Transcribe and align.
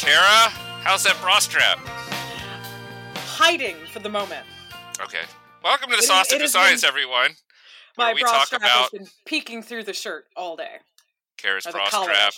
Kara, 0.00 0.48
how's 0.82 1.04
that 1.04 1.16
bra 1.20 1.38
strap? 1.38 1.78
Hiding 3.16 3.76
for 3.92 3.98
the 3.98 4.08
moment. 4.08 4.46
Okay. 5.00 5.22
Welcome 5.62 5.90
to 5.90 5.96
the 5.96 6.02
is- 6.02 6.08
Sausage 6.08 6.40
has 6.40 6.52
Science, 6.52 6.80
been- 6.82 6.88
everyone. 6.88 7.36
My 7.98 8.14
we 8.14 8.22
bra 8.22 8.32
talk 8.32 8.46
strap 8.46 8.62
about 8.62 8.80
has 8.82 8.90
been 8.90 9.06
peeking 9.26 9.62
through 9.62 9.84
the 9.84 9.92
shirt 9.92 10.26
all 10.36 10.56
day. 10.56 10.78
Kara's 11.36 11.66
bra 11.70 11.88
collar, 11.90 12.14
strap, 12.14 12.34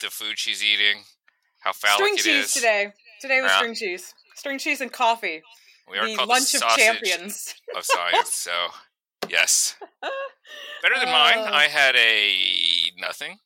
the 0.00 0.10
food 0.10 0.38
she's 0.38 0.64
eating, 0.64 1.04
how 1.60 1.72
phallic 1.72 1.96
String 1.98 2.14
it 2.14 2.22
cheese 2.22 2.44
is. 2.46 2.54
today. 2.54 2.92
Today 3.20 3.40
was 3.42 3.50
Yeah. 3.50 3.56
string 3.58 3.74
cheese. 3.74 4.14
String 4.34 4.58
cheese 4.58 4.80
and 4.80 4.92
coffee. 4.92 5.42
We 5.88 5.98
are 5.98 6.06
the 6.06 6.16
called 6.16 6.28
lunch 6.30 6.52
the 6.52 6.66
of 6.66 6.76
champions. 6.76 7.54
of 7.74 7.84
Science, 7.84 8.32
so 8.34 8.68
yes. 9.28 9.76
Better 10.82 10.98
than 10.98 11.10
mine. 11.10 11.38
Uh. 11.38 11.50
I 11.52 11.64
had 11.68 11.94
a 11.96 12.92
nothing. 12.98 13.38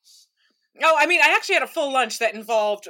Oh, 0.83 0.97
I 0.99 1.07
mean, 1.07 1.21
I 1.21 1.35
actually 1.35 1.55
had 1.57 1.63
a 1.65 1.69
full 1.69 1.93
lunch 1.93 2.19
that 2.21 2.33
involved 2.35 2.89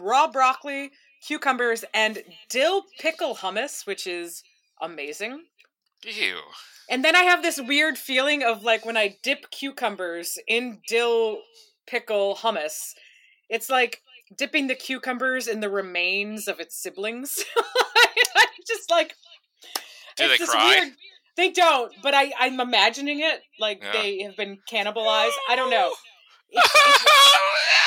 raw 0.00 0.26
broccoli, 0.30 0.90
cucumbers, 1.26 1.84
and 1.94 2.22
dill 2.48 2.84
pickle 2.98 3.36
hummus, 3.36 3.86
which 3.86 4.06
is 4.06 4.42
amazing. 4.80 5.44
Ew. 6.04 6.38
And 6.88 7.04
then 7.04 7.14
I 7.14 7.20
have 7.20 7.42
this 7.42 7.60
weird 7.60 7.98
feeling 7.98 8.42
of 8.42 8.64
like 8.64 8.84
when 8.84 8.96
I 8.96 9.16
dip 9.22 9.50
cucumbers 9.50 10.38
in 10.48 10.80
dill 10.88 11.38
pickle 11.86 12.36
hummus, 12.40 12.94
it's 13.48 13.68
like 13.70 14.00
dipping 14.36 14.66
the 14.66 14.74
cucumbers 14.74 15.46
in 15.46 15.60
the 15.60 15.68
remains 15.70 16.48
of 16.48 16.58
its 16.60 16.76
siblings. 16.76 17.44
I'm 18.36 18.46
just 18.66 18.90
like 18.90 19.14
Do 20.16 20.24
it's 20.24 20.32
they 20.32 20.38
this 20.38 20.50
cry? 20.50 20.68
weird- 20.80 20.94
They 21.36 21.50
don't, 21.50 21.92
but 22.02 22.14
I 22.14 22.32
I'm 22.38 22.58
imagining 22.60 23.20
it 23.20 23.40
like 23.58 23.80
Yeah. 23.82 23.92
they 23.92 24.22
have 24.22 24.36
been 24.36 24.58
cannibalized. 24.70 25.32
I 25.48 25.54
don't 25.56 25.70
know. 25.70 25.92
It's, 26.52 26.64
it's, 26.74 27.04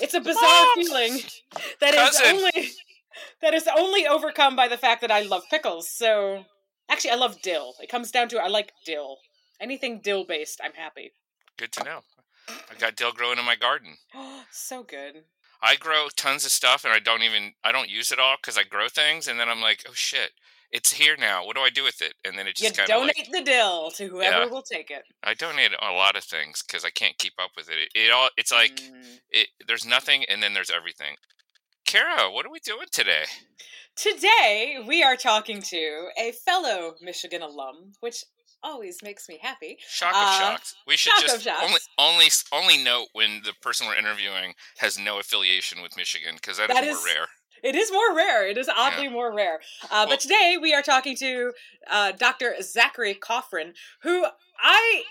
it's 0.00 0.14
a 0.14 0.20
bizarre 0.20 0.42
Mom! 0.42 0.68
feeling 0.76 1.18
that 1.80 1.94
is 1.94 2.18
Cousin! 2.18 2.36
only 2.36 2.70
that 3.42 3.54
is 3.54 3.68
only 3.76 4.06
overcome 4.06 4.56
by 4.56 4.68
the 4.68 4.76
fact 4.76 5.00
that 5.00 5.10
I 5.10 5.22
love 5.22 5.42
pickles. 5.50 5.88
So 5.88 6.44
actually, 6.88 7.10
I 7.10 7.16
love 7.16 7.42
dill. 7.42 7.74
It 7.80 7.88
comes 7.88 8.10
down 8.10 8.28
to 8.30 8.38
I 8.38 8.48
like 8.48 8.72
dill. 8.84 9.18
Anything 9.60 10.00
dill 10.02 10.24
based, 10.24 10.60
I'm 10.62 10.74
happy. 10.74 11.12
Good 11.56 11.72
to 11.72 11.84
know. 11.84 12.00
I 12.48 12.74
got 12.78 12.96
dill 12.96 13.12
growing 13.12 13.38
in 13.38 13.44
my 13.44 13.56
garden. 13.56 13.96
so 14.50 14.82
good. 14.82 15.24
I 15.60 15.74
grow 15.74 16.06
tons 16.14 16.44
of 16.44 16.52
stuff 16.52 16.84
and 16.84 16.94
I 16.94 17.00
don't 17.00 17.22
even 17.22 17.54
I 17.64 17.72
don't 17.72 17.90
use 17.90 18.12
it 18.12 18.20
all 18.20 18.36
because 18.40 18.56
I 18.56 18.62
grow 18.62 18.88
things 18.88 19.26
and 19.26 19.38
then 19.40 19.48
I'm 19.48 19.60
like, 19.60 19.84
oh 19.88 19.94
shit, 19.94 20.30
it's 20.70 20.92
here 20.92 21.16
now. 21.18 21.44
What 21.46 21.56
do 21.56 21.62
I 21.62 21.70
do 21.70 21.82
with 21.84 22.02
it? 22.02 22.14
And 22.24 22.38
then 22.38 22.46
it 22.46 22.56
just 22.56 22.76
kind 22.76 22.88
of 22.90 22.94
donate 22.96 23.16
like 23.18 23.30
the 23.32 23.42
dill 23.42 23.90
to 23.92 24.06
whoever 24.08 24.40
Yeah. 24.40 24.44
will 24.46 24.62
take 24.62 24.90
it. 24.90 25.02
I 25.22 25.34
donate 25.34 25.72
a 25.80 25.92
lot 25.92 26.16
of 26.16 26.24
things 26.24 26.62
because 26.66 26.84
I 26.84 26.90
can't 26.90 27.16
keep 27.18 27.34
up 27.40 27.50
with 27.56 27.68
it. 27.70 27.78
It, 27.78 27.88
it 27.94 28.10
all 28.10 28.28
it's 28.36 28.52
like 28.52 28.76
Mm. 28.76 29.18
it. 29.30 29.48
There's 29.66 29.84
nothing 29.86 30.24
and 30.28 30.42
then 30.42 30.52
there's 30.54 30.70
everything. 30.70 31.16
Kara, 31.86 32.30
what 32.30 32.44
are 32.44 32.50
we 32.52 32.60
doing 32.60 32.86
today? 32.92 33.24
Today, 33.96 34.78
we 34.86 35.02
are 35.02 35.16
talking 35.16 35.60
to 35.62 36.08
a 36.16 36.32
fellow 36.44 36.94
Michigan 37.00 37.42
alum, 37.42 37.92
which 38.00 38.22
always 38.62 39.02
makes 39.02 39.28
me 39.28 39.38
happy. 39.40 39.78
Shock 39.88 40.10
of 40.14 40.16
Uh, 40.22 40.38
shocks. 40.38 40.74
We 40.86 40.96
should 40.96 41.12
shock 41.14 41.22
just 41.42 41.48
only 41.48 41.80
only 41.98 42.28
only 42.52 42.76
note 42.84 43.08
when 43.12 43.42
the 43.42 43.54
person 43.54 43.86
we're 43.86 43.96
interviewing 43.96 44.54
has 44.78 44.98
no 44.98 45.18
affiliation 45.18 45.80
with 45.82 45.96
Michigan 45.96 46.34
because 46.36 46.58
that 46.58 46.70
is 46.70 46.76
more 46.76 46.90
is- 46.98 47.04
rare. 47.04 47.28
It 47.62 47.74
is 47.74 47.92
more 47.92 48.14
rare. 48.14 48.46
It 48.46 48.58
is 48.58 48.68
oddly 48.68 49.08
more 49.08 49.34
rare. 49.34 49.60
Uh, 49.90 50.06
but 50.06 50.20
today 50.20 50.56
we 50.60 50.74
are 50.74 50.82
talking 50.82 51.16
to 51.16 51.52
uh, 51.90 52.12
Dr. 52.12 52.54
Zachary 52.62 53.14
Cofran, 53.14 53.74
who 54.02 54.26
I 54.60 55.02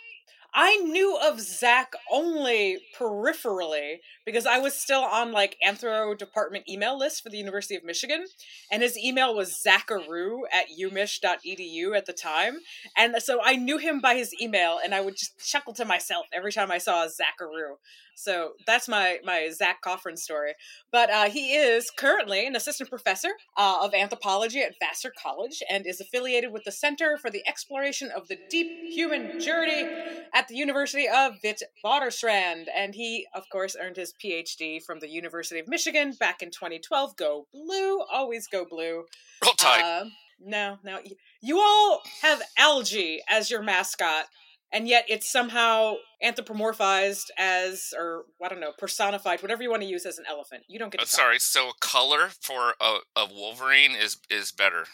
I 0.59 0.77
knew 0.77 1.15
of 1.17 1.39
Zach 1.39 1.93
only 2.11 2.79
peripherally 2.97 3.97
because 4.25 4.47
I 4.47 4.57
was 4.57 4.73
still 4.73 5.03
on 5.03 5.31
like 5.31 5.55
anthro 5.63 6.17
department 6.17 6.67
email 6.67 6.97
list 6.97 7.21
for 7.21 7.29
the 7.29 7.37
University 7.37 7.75
of 7.75 7.83
Michigan, 7.83 8.25
and 8.71 8.81
his 8.81 8.97
email 8.97 9.35
was 9.35 9.61
zacharoo 9.63 10.39
at 10.51 10.65
umich.edu 10.81 11.95
at 11.95 12.07
the 12.07 12.13
time, 12.13 12.57
and 12.97 13.15
so 13.21 13.39
I 13.43 13.55
knew 13.55 13.77
him 13.77 13.99
by 13.99 14.15
his 14.15 14.33
email, 14.41 14.79
and 14.83 14.95
I 14.95 15.01
would 15.01 15.15
just 15.15 15.37
chuckle 15.47 15.73
to 15.73 15.85
myself 15.85 16.25
every 16.33 16.51
time 16.51 16.71
I 16.71 16.79
saw 16.79 17.05
Zacharoo. 17.05 17.75
So 18.17 18.53
that's 18.65 18.87
my 18.87 19.19
my 19.23 19.49
Zach 19.53 19.83
Cofran 19.85 20.17
story. 20.17 20.53
But 20.91 21.11
uh, 21.11 21.29
he 21.29 21.53
is 21.53 21.91
currently 21.91 22.47
an 22.47 22.55
assistant 22.55 22.89
professor 22.89 23.29
uh, 23.55 23.77
of 23.83 23.93
anthropology 23.93 24.59
at 24.61 24.73
Vassar 24.81 25.13
College 25.21 25.61
and 25.69 25.85
is 25.85 26.01
affiliated 26.01 26.51
with 26.51 26.63
the 26.63 26.71
Center 26.71 27.17
for 27.17 27.29
the 27.29 27.47
Exploration 27.47 28.09
of 28.15 28.27
the 28.27 28.39
Deep 28.49 28.91
Human 28.91 29.39
Journey 29.39 29.87
at 30.33 30.47
the 30.47 30.55
University 30.55 31.07
of 31.07 31.33
Witwatersrand. 31.45 32.65
And 32.75 32.95
he, 32.95 33.27
of 33.35 33.47
course, 33.51 33.75
earned 33.79 33.97
his 33.97 34.13
PhD 34.13 34.81
from 34.81 34.99
the 34.99 35.09
University 35.09 35.59
of 35.59 35.67
Michigan 35.67 36.13
back 36.19 36.41
in 36.41 36.49
2012. 36.49 37.15
Go 37.17 37.45
blue, 37.53 38.01
always 38.11 38.47
go 38.47 38.65
blue. 38.65 39.05
Roll 39.45 39.53
Tide. 39.53 39.83
Uh, 39.83 40.09
no, 40.39 40.77
no. 40.83 40.99
You 41.41 41.59
all 41.59 42.01
have 42.23 42.41
algae 42.57 43.21
as 43.29 43.51
your 43.51 43.61
mascot, 43.61 44.25
and 44.71 44.87
yet 44.87 45.05
it's 45.07 45.31
somehow 45.31 45.95
anthropomorphized 46.23 47.25
as, 47.37 47.93
or 47.97 48.25
I 48.43 48.49
don't 48.49 48.59
know, 48.59 48.73
personified, 48.77 49.41
whatever 49.41 49.63
you 49.63 49.69
want 49.69 49.81
to 49.83 49.87
use 49.87 50.05
as 50.05 50.17
an 50.17 50.25
elephant. 50.27 50.63
You 50.67 50.79
don't 50.79 50.91
get 50.91 51.01
to 51.01 51.07
sorry. 51.07 51.39
So 51.39 51.71
color 51.79 52.29
for 52.41 52.73
a, 52.81 52.97
a 53.15 53.25
Wolverine 53.31 53.91
is 53.91 54.17
is 54.29 54.51
better. 54.51 54.85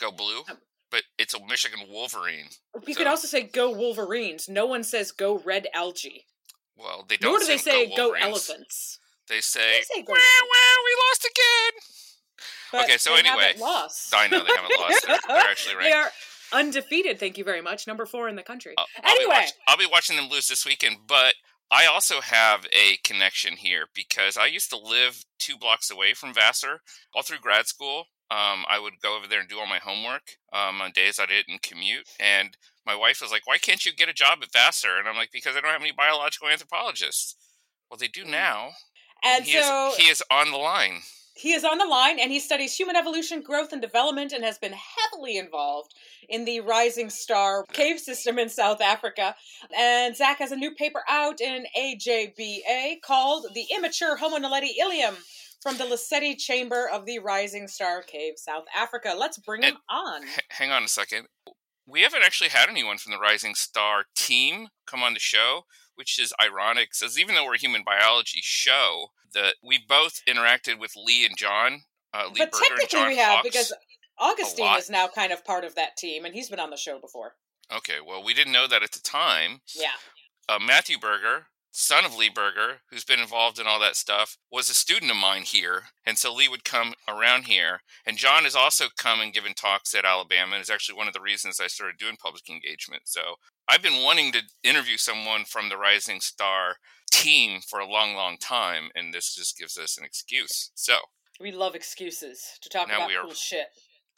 Go 0.00 0.10
blue, 0.10 0.40
Um, 0.50 0.58
but 0.90 1.02
it's 1.18 1.34
a 1.34 1.44
Michigan 1.46 1.80
Wolverine. 1.88 2.46
You 2.86 2.94
so- 2.94 2.98
could 2.98 3.06
also 3.06 3.26
say 3.28 3.42
"Go 3.42 3.70
Wolverines." 3.70 4.48
No 4.48 4.66
one 4.66 4.82
says 4.82 5.12
"Go 5.12 5.38
Red 5.38 5.66
Algae." 5.74 6.26
Well, 6.76 7.04
they 7.08 7.16
don't. 7.16 7.32
Nor 7.32 7.38
do 7.40 7.46
they 7.46 7.58
say 7.58 7.88
go, 7.90 7.96
"Go 7.96 8.12
Elephants." 8.12 8.98
They 9.28 9.40
say, 9.40 9.60
they 9.78 9.82
say 9.82 10.02
go 10.02 10.12
"Wow, 10.12 10.18
Wolverines." 10.18 10.50
wow, 10.52 10.76
we 10.84 10.96
lost 11.08 11.24
again." 11.24 11.80
But 12.72 12.84
Okay, 12.84 12.96
so 12.98 13.10
they 13.14 13.18
anyway, 13.20 13.42
haven't 13.48 13.60
lost. 13.60 14.14
I 14.14 14.26
know 14.28 14.42
they 14.44 14.54
haven't 14.54 14.80
lost. 14.80 15.06
They're, 15.06 15.18
they're 15.28 15.36
actually 15.50 15.74
they 15.82 15.92
are 15.92 16.10
undefeated. 16.52 17.18
Thank 17.18 17.38
you 17.38 17.44
very 17.44 17.60
much. 17.62 17.86
Number 17.86 18.06
four 18.06 18.28
in 18.28 18.36
the 18.36 18.42
country. 18.42 18.74
I'll, 18.78 18.86
I'll 19.02 19.14
be 19.14 19.20
anyway, 19.22 19.34
watch- 19.34 19.52
I'll 19.68 19.76
be 19.76 19.88
watching 19.90 20.16
them 20.16 20.28
lose 20.28 20.48
this 20.48 20.64
weekend, 20.66 20.96
but 21.06 21.34
I 21.70 21.86
also 21.86 22.20
have 22.20 22.66
a 22.72 22.96
connection 23.04 23.54
here 23.56 23.86
because 23.94 24.36
I 24.36 24.46
used 24.46 24.70
to 24.70 24.78
live 24.78 25.24
two 25.38 25.56
blocks 25.56 25.90
away 25.90 26.14
from 26.14 26.34
Vassar 26.34 26.80
all 27.14 27.22
through 27.22 27.38
grad 27.38 27.66
school. 27.66 28.06
Um, 28.30 28.64
I 28.68 28.78
would 28.80 28.94
go 29.02 29.16
over 29.16 29.26
there 29.26 29.40
and 29.40 29.48
do 29.48 29.58
all 29.58 29.66
my 29.66 29.78
homework 29.78 30.36
um, 30.52 30.80
on 30.80 30.92
days 30.92 31.18
I 31.18 31.26
didn't 31.26 31.62
commute. 31.62 32.08
And 32.20 32.56
my 32.86 32.94
wife 32.94 33.20
was 33.20 33.30
like, 33.32 33.46
"Why 33.46 33.58
can't 33.58 33.84
you 33.84 33.92
get 33.92 34.08
a 34.08 34.12
job 34.12 34.38
at 34.42 34.52
Vassar?" 34.52 34.98
And 34.98 35.08
I'm 35.08 35.16
like, 35.16 35.30
"Because 35.32 35.56
I 35.56 35.60
don't 35.60 35.72
have 35.72 35.80
any 35.80 35.92
biological 35.92 36.48
anthropologists." 36.48 37.36
Well, 37.90 37.98
they 37.98 38.06
do 38.08 38.24
now. 38.24 38.70
and 39.24 39.44
he 39.44 39.60
so 39.60 39.88
is, 39.88 39.96
he 39.96 40.08
is 40.08 40.22
on 40.30 40.52
the 40.52 40.58
line. 40.58 41.02
He 41.34 41.52
is 41.52 41.64
on 41.64 41.78
the 41.78 41.86
line 41.86 42.18
and 42.18 42.30
he 42.30 42.40
studies 42.40 42.76
human 42.76 42.96
evolution, 42.96 43.40
growth, 43.40 43.72
and 43.72 43.80
development 43.80 44.32
and 44.32 44.44
has 44.44 44.58
been 44.58 44.74
heavily 44.74 45.38
involved 45.38 45.94
in 46.28 46.44
the 46.44 46.60
Rising 46.60 47.08
Star 47.08 47.64
cave 47.72 47.98
system 47.98 48.38
in 48.38 48.48
South 48.48 48.80
Africa. 48.80 49.34
And 49.76 50.16
Zach 50.16 50.38
has 50.38 50.52
a 50.52 50.56
new 50.56 50.74
paper 50.74 51.02
out 51.08 51.40
in 51.40 51.66
AJBA 51.78 53.00
called 53.02 53.46
The 53.54 53.66
Immature 53.74 54.16
Homo 54.16 54.36
naledi 54.36 54.76
Ilium 54.78 55.16
from 55.62 55.76
the 55.76 55.84
Lesedi 55.84 56.38
Chamber 56.38 56.88
of 56.88 57.06
the 57.06 57.18
Rising 57.18 57.68
Star 57.68 58.02
Cave, 58.02 58.34
South 58.36 58.64
Africa. 58.74 59.14
Let's 59.16 59.38
bring 59.38 59.62
him 59.62 59.76
on. 59.88 60.24
H- 60.24 60.40
hang 60.48 60.70
on 60.70 60.84
a 60.84 60.88
second. 60.88 61.26
We 61.86 62.02
haven't 62.02 62.22
actually 62.22 62.50
had 62.50 62.68
anyone 62.68 62.98
from 62.98 63.12
the 63.12 63.18
Rising 63.18 63.54
Star 63.54 64.04
team 64.16 64.68
come 64.86 65.02
on 65.02 65.14
the 65.14 65.20
show, 65.20 65.64
which 66.00 66.18
is 66.18 66.32
ironic. 66.42 66.88
Because 66.98 67.18
even 67.20 67.34
though 67.34 67.44
we're 67.44 67.58
human 67.58 67.82
biology 67.84 68.40
show, 68.42 69.08
that 69.34 69.56
we've 69.62 69.86
both 69.86 70.22
interacted 70.26 70.80
with 70.80 70.92
Lee 70.96 71.26
and 71.26 71.36
John, 71.36 71.82
uh, 72.14 72.24
Lee 72.32 72.38
But 72.38 72.52
Berger 72.52 72.64
and 72.70 72.80
technically 72.88 73.08
we 73.08 73.16
have 73.18 73.34
Fox. 73.34 73.48
because 73.48 73.72
Augustine 74.18 74.78
is 74.78 74.88
now 74.88 75.08
kind 75.08 75.30
of 75.30 75.44
part 75.44 75.64
of 75.64 75.74
that 75.74 75.98
team 75.98 76.24
and 76.24 76.34
he's 76.34 76.48
been 76.48 76.58
on 76.58 76.70
the 76.70 76.76
show 76.78 76.98
before. 76.98 77.34
okay, 77.70 77.98
well, 78.04 78.24
we 78.24 78.32
didn't 78.32 78.52
know 78.54 78.66
that 78.66 78.82
at 78.82 78.92
the 78.92 79.00
time. 79.00 79.60
Yeah. 79.78 79.90
Uh, 80.48 80.58
Matthew 80.58 80.98
Berger, 80.98 81.46
son 81.72 82.04
of 82.04 82.16
Lee 82.16 82.28
Berger, 82.28 82.80
who's 82.90 83.04
been 83.04 83.20
involved 83.20 83.58
in 83.58 83.66
all 83.66 83.78
that 83.80 83.96
stuff, 83.96 84.36
was 84.50 84.68
a 84.68 84.74
student 84.74 85.10
of 85.10 85.16
mine 85.16 85.42
here, 85.42 85.84
and 86.04 86.18
so 86.18 86.32
Lee 86.34 86.48
would 86.48 86.64
come 86.64 86.94
around 87.08 87.44
here. 87.44 87.80
And 88.04 88.16
John 88.16 88.44
has 88.44 88.56
also 88.56 88.86
come 88.96 89.20
and 89.20 89.32
given 89.32 89.54
talks 89.54 89.94
at 89.94 90.04
Alabama, 90.04 90.54
and 90.56 90.62
is 90.62 90.70
actually 90.70 90.96
one 90.98 91.06
of 91.06 91.14
the 91.14 91.20
reasons 91.20 91.60
I 91.60 91.68
started 91.68 91.98
doing 91.98 92.16
public 92.20 92.48
engagement. 92.50 93.02
So 93.06 93.36
I've 93.68 93.82
been 93.82 94.02
wanting 94.02 94.32
to 94.32 94.42
interview 94.64 94.96
someone 94.96 95.44
from 95.44 95.68
the 95.68 95.76
Rising 95.76 96.20
Star 96.20 96.76
team 97.12 97.60
for 97.60 97.78
a 97.80 97.86
long, 97.88 98.14
long 98.14 98.36
time, 98.36 98.90
and 98.94 99.14
this 99.14 99.34
just 99.34 99.56
gives 99.58 99.78
us 99.78 99.96
an 99.96 100.04
excuse. 100.04 100.70
So 100.74 100.96
We 101.38 101.52
love 101.52 101.74
excuses 101.74 102.58
to 102.60 102.68
talk 102.68 102.88
Now 102.88 102.96
about 102.96 103.08
we 103.08 103.14
are- 103.16 103.22
cool 103.24 103.32
shit. 103.34 103.68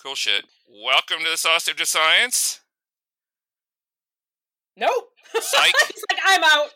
cool 0.02 0.14
shit. 0.14 0.44
Welcome 0.66 1.18
to 1.22 1.30
the 1.30 1.36
Sausage 1.36 1.80
of 1.80 1.86
Science. 1.86 2.60
Nope. 4.76 5.10
Psych. 5.40 5.72
He's 5.88 6.04
like, 6.10 6.20
I'm 6.26 6.42
out. 6.44 6.70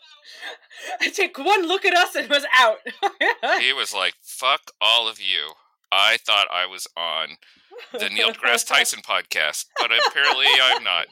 I 1.00 1.10
take 1.10 1.38
one 1.38 1.66
look 1.66 1.84
at 1.84 1.94
us 1.94 2.14
and 2.14 2.28
was 2.28 2.44
out. 2.58 2.78
he 3.60 3.72
was 3.72 3.94
like, 3.94 4.14
"Fuck 4.22 4.72
all 4.80 5.08
of 5.08 5.20
you." 5.20 5.52
I 5.90 6.18
thought 6.18 6.48
I 6.52 6.66
was 6.66 6.86
on 6.96 7.36
the 7.92 8.08
Neil 8.10 8.32
deGrasse 8.32 8.66
Tyson 8.66 9.00
podcast, 9.00 9.66
but 9.78 9.90
apparently 10.08 10.46
I'm 10.62 10.82
not. 10.82 11.06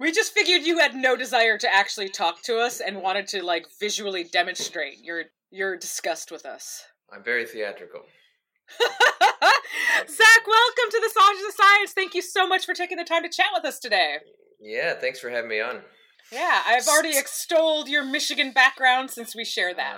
We 0.00 0.10
just 0.10 0.32
figured 0.32 0.62
you 0.62 0.78
had 0.78 0.94
no 0.94 1.16
desire 1.16 1.56
to 1.58 1.72
actually 1.72 2.08
talk 2.08 2.42
to 2.42 2.58
us 2.58 2.80
and 2.80 3.00
wanted 3.00 3.28
to 3.28 3.44
like 3.44 3.66
visually 3.78 4.24
demonstrate 4.24 4.98
your 5.02 5.24
your 5.50 5.76
disgust 5.76 6.30
with 6.32 6.44
us. 6.44 6.82
I'm 7.12 7.22
very 7.22 7.46
theatrical. 7.46 8.00
Zach, 8.80 10.46
welcome 10.46 10.90
to 10.90 11.00
the 11.00 11.10
Sausage 11.12 11.48
of 11.48 11.54
Science. 11.54 11.92
Thank 11.92 12.14
you 12.14 12.22
so 12.22 12.46
much 12.48 12.64
for 12.64 12.74
taking 12.74 12.96
the 12.96 13.04
time 13.04 13.22
to 13.22 13.28
chat 13.28 13.48
with 13.54 13.64
us 13.64 13.78
today. 13.78 14.16
Yeah, 14.60 14.94
thanks 14.94 15.20
for 15.20 15.30
having 15.30 15.50
me 15.50 15.60
on. 15.60 15.82
Yeah, 16.34 16.62
I've 16.66 16.88
already 16.88 17.16
extolled 17.16 17.88
your 17.88 18.04
Michigan 18.04 18.52
background 18.52 19.10
since 19.10 19.34
we 19.36 19.44
share 19.44 19.72
that. 19.74 19.96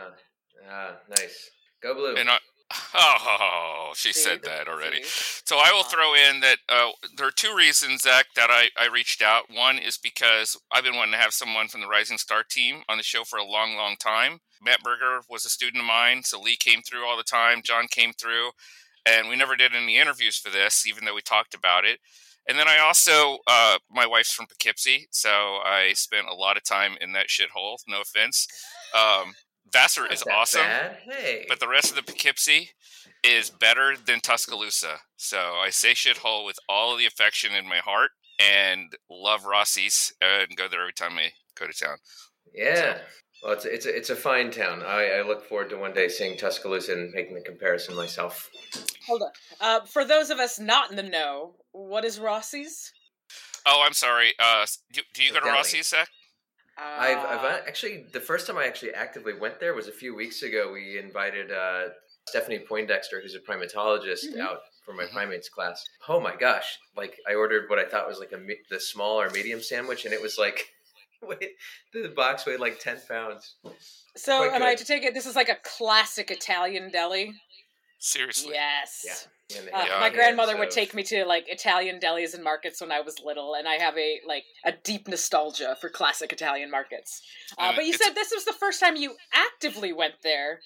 Ah, 0.68 0.70
ah 0.70 0.96
nice. 1.08 1.50
Go 1.82 1.94
blue. 1.94 2.14
And 2.16 2.28
I, 2.28 2.38
oh, 2.94 3.92
she 3.94 4.12
See? 4.12 4.20
said 4.20 4.42
that 4.42 4.68
already. 4.68 5.02
See? 5.02 5.42
So 5.46 5.56
I 5.58 5.72
will 5.72 5.80
Uh, 5.80 5.84
throw 5.84 6.14
in 6.14 6.40
that 6.40 6.58
uh, 6.68 6.90
there 7.16 7.26
are 7.28 7.32
two 7.32 7.54
reasons, 7.56 8.02
Zach, 8.02 8.26
that 8.34 8.50
I, 8.50 8.68
I 8.76 8.86
reached 8.86 9.22
out. 9.22 9.44
One 9.50 9.78
is 9.78 9.96
because 9.96 10.56
I've 10.72 10.84
been 10.84 10.96
wanting 10.96 11.12
to 11.12 11.18
have 11.18 11.32
someone 11.32 11.68
from 11.68 11.80
the 11.80 11.86
Rising 11.88 12.18
Star 12.18 12.42
team 12.42 12.82
on 12.88 12.96
the 12.98 13.04
show 13.04 13.24
for 13.24 13.38
a 13.38 13.44
long, 13.44 13.76
long 13.76 13.96
time. 13.96 14.40
Matt 14.62 14.82
Berger 14.82 15.20
was 15.30 15.44
a 15.44 15.50
student 15.50 15.82
of 15.82 15.86
mine, 15.86 16.22
so 16.24 16.40
Lee 16.40 16.56
came 16.56 16.82
through 16.82 17.06
all 17.06 17.16
the 17.16 17.22
time. 17.22 17.60
John 17.62 17.86
came 17.88 18.12
through, 18.12 18.50
and 19.06 19.28
we 19.28 19.36
never 19.36 19.54
did 19.54 19.74
any 19.74 19.96
interviews 19.98 20.36
for 20.36 20.50
this, 20.50 20.86
even 20.86 21.04
though 21.04 21.14
we 21.14 21.20
talked 21.22 21.54
about 21.54 21.84
it. 21.84 22.00
And 22.48 22.58
then 22.58 22.68
I 22.68 22.78
also, 22.78 23.38
uh, 23.46 23.78
my 23.90 24.06
wife's 24.06 24.32
from 24.32 24.46
Poughkeepsie, 24.46 25.08
so 25.10 25.58
I 25.64 25.92
spent 25.94 26.28
a 26.30 26.34
lot 26.34 26.56
of 26.56 26.64
time 26.64 26.96
in 27.00 27.12
that 27.12 27.26
shithole. 27.26 27.76
No 27.88 28.00
offense. 28.00 28.46
Um, 28.94 29.34
Vassar 29.72 30.06
is 30.06 30.22
awesome. 30.32 30.62
Hey. 31.10 31.44
But 31.48 31.58
the 31.58 31.68
rest 31.68 31.90
of 31.90 31.96
the 31.96 32.02
Poughkeepsie 32.02 32.70
is 33.24 33.50
better 33.50 33.96
than 34.06 34.20
Tuscaloosa. 34.20 34.98
So 35.16 35.38
I 35.38 35.70
say 35.70 35.92
shithole 35.92 36.46
with 36.46 36.56
all 36.68 36.92
of 36.92 36.98
the 36.98 37.06
affection 37.06 37.52
in 37.52 37.68
my 37.68 37.78
heart 37.78 38.10
and 38.38 38.92
love 39.10 39.44
Rossi's 39.44 40.12
and 40.20 40.56
go 40.56 40.68
there 40.68 40.82
every 40.82 40.92
time 40.92 41.18
I 41.18 41.30
go 41.58 41.66
to 41.66 41.72
town. 41.72 41.96
yeah. 42.54 42.98
Well, 43.46 43.54
it's 43.54 43.64
it's 43.64 43.86
a, 43.86 43.96
it's 43.96 44.10
a 44.10 44.16
fine 44.16 44.50
town. 44.50 44.82
I, 44.82 45.18
I 45.18 45.22
look 45.22 45.44
forward 45.48 45.70
to 45.70 45.76
one 45.76 45.92
day 45.94 46.08
seeing 46.08 46.36
Tuscaloosa 46.36 46.92
and 46.94 47.12
making 47.12 47.36
the 47.36 47.42
comparison 47.42 47.94
myself. 47.94 48.50
Hold 49.06 49.22
on. 49.22 49.28
Uh, 49.60 49.80
for 49.86 50.04
those 50.04 50.30
of 50.30 50.40
us 50.40 50.58
not 50.58 50.90
in 50.90 50.96
the 50.96 51.04
know, 51.04 51.54
what 51.70 52.04
is 52.04 52.18
Rossi's? 52.18 52.92
Oh, 53.64 53.84
I'm 53.86 53.92
sorry. 53.92 54.32
Uh, 54.40 54.66
do, 54.92 55.00
do 55.14 55.22
you 55.22 55.28
The 55.28 55.34
go 55.34 55.40
to 55.40 55.46
deli. 55.46 55.58
Rossi's, 55.58 55.86
Zach? 55.86 56.08
I've, 56.76 57.18
I've 57.18 57.44
Uh, 57.44 57.46
uh, 57.46 57.60
actually 57.68 58.06
the 58.12 58.18
first 58.20 58.48
time 58.48 58.58
I 58.58 58.66
actually 58.66 58.94
actively 58.94 59.32
went 59.32 59.60
there 59.60 59.74
was 59.74 59.86
a 59.86 59.92
few 59.92 60.16
weeks 60.16 60.42
ago. 60.42 60.72
We 60.72 60.98
invited 60.98 61.52
uh, 61.52 61.90
Stephanie 62.26 62.64
Poindexter, 62.68 63.20
who's 63.22 63.36
a 63.36 63.38
primatologist, 63.38 64.24
Mhm. 64.34 64.40
out 64.40 64.58
for 64.84 64.92
my 64.92 65.04
Mhm. 65.04 65.12
primates 65.12 65.48
class. 65.48 65.84
Oh 66.08 66.18
my 66.18 66.34
gosh! 66.34 66.78
Like 66.96 67.16
I 67.28 67.34
ordered 67.34 67.70
what 67.70 67.78
I 67.78 67.84
thought 67.84 68.08
was 68.08 68.18
like 68.18 68.32
a 68.32 68.38
me- 68.38 68.58
the 68.70 68.80
small 68.80 69.20
or 69.20 69.30
medium 69.30 69.62
sandwich, 69.62 70.04
and 70.04 70.12
it 70.12 70.20
was 70.20 70.36
like 70.36 70.68
wait, 71.22 71.50
the 71.92 72.08
box 72.08 72.46
weighed 72.46 72.60
like 72.60 72.78
ten 72.78 72.98
pounds. 73.08 73.56
so, 74.16 74.38
quite 74.48 74.54
am 74.54 74.62
I 74.62 74.74
to 74.74 74.84
take 74.84 75.02
it? 75.04 75.14
This 75.14 75.26
is 75.26 75.36
like 75.36 75.48
a 75.48 75.56
classic 75.64 76.30
Italian 76.30 76.90
deli. 76.90 77.32
Seriously. 77.98 78.52
Yes. 78.54 79.04
Yeah. 79.04 79.60
Uh, 79.72 79.84
Yeah. 79.86 80.00
my 80.00 80.10
grandmother 80.10 80.56
would 80.56 80.70
take 80.70 80.92
me 80.92 81.02
to 81.04 81.24
like 81.24 81.44
Italian 81.48 81.98
delis 82.00 82.34
and 82.34 82.42
markets 82.42 82.80
when 82.80 82.90
I 82.92 83.00
was 83.00 83.14
little, 83.24 83.54
and 83.54 83.66
I 83.68 83.74
have 83.74 83.96
a 83.96 84.20
like 84.26 84.44
a 84.64 84.72
deep 84.72 85.08
nostalgia 85.08 85.76
for 85.80 85.88
classic 85.88 86.32
Italian 86.32 86.70
markets. 86.70 87.22
Uh, 87.58 87.62
And 87.68 87.76
but 87.76 87.84
you 87.86 87.92
said 87.94 88.14
this 88.14 88.32
was 88.34 88.44
the 88.44 88.52
first 88.52 88.80
time 88.80 88.96
you 88.96 89.14
actively 89.32 89.92
went 89.92 90.14
there. 90.22 90.60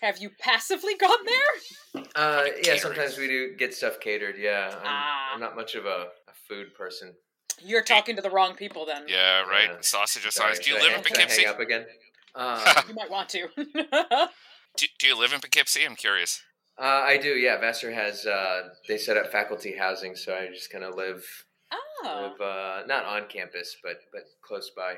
Have 0.00 0.18
you 0.18 0.30
passively 0.40 0.94
gone 0.96 1.24
there? 1.26 2.02
Uh, 2.16 2.44
yeah, 2.64 2.76
sometimes 2.76 3.16
we 3.18 3.28
do 3.28 3.54
get 3.56 3.72
stuff 3.74 4.00
catered. 4.00 4.36
Yeah, 4.38 4.70
I'm, 4.74 4.80
Ah. 4.84 5.34
I'm 5.34 5.40
not 5.40 5.54
much 5.54 5.74
of 5.76 5.86
a, 5.86 6.08
a 6.28 6.34
food 6.48 6.74
person. 6.74 7.14
You're 7.60 7.82
talking 7.82 8.16
to 8.16 8.22
the 8.22 8.30
wrong 8.30 8.54
people 8.54 8.86
then. 8.86 9.04
Yeah, 9.08 9.42
right. 9.42 9.68
Yeah. 9.70 9.76
Sausage 9.80 10.24
of 10.26 10.32
Sorry, 10.32 10.54
science. 10.54 10.64
Do 10.64 10.70
you 10.70 10.76
should 10.80 10.82
I 10.82 10.88
live 10.88 10.98
in 10.98 11.04
hang- 11.04 11.14
Poughkeepsie? 11.14 11.42
Hang 11.44 11.54
up 11.54 11.60
again. 11.60 11.86
Uh, 12.34 12.82
You 12.88 12.94
might 12.94 13.10
want 13.10 13.28
to. 13.28 13.46
Do, 14.76 14.86
do 14.98 15.06
you 15.06 15.18
live 15.18 15.34
in 15.34 15.40
Poughkeepsie? 15.40 15.84
I'm 15.84 15.96
curious. 15.96 16.40
uh, 16.80 16.84
I 16.84 17.18
do. 17.18 17.28
Yeah, 17.34 17.60
Vassar 17.60 17.92
has. 17.92 18.24
Uh, 18.24 18.70
they 18.88 18.96
set 18.96 19.18
up 19.18 19.30
faculty 19.30 19.76
housing, 19.76 20.16
so 20.16 20.34
I 20.34 20.46
just 20.48 20.72
kind 20.72 20.82
of 20.82 20.94
live 20.94 21.22
oh. 21.70 22.32
live 22.32 22.40
uh, 22.40 22.86
not 22.86 23.04
on 23.04 23.28
campus, 23.28 23.76
but 23.82 23.96
but 24.14 24.22
close 24.42 24.70
by. 24.74 24.94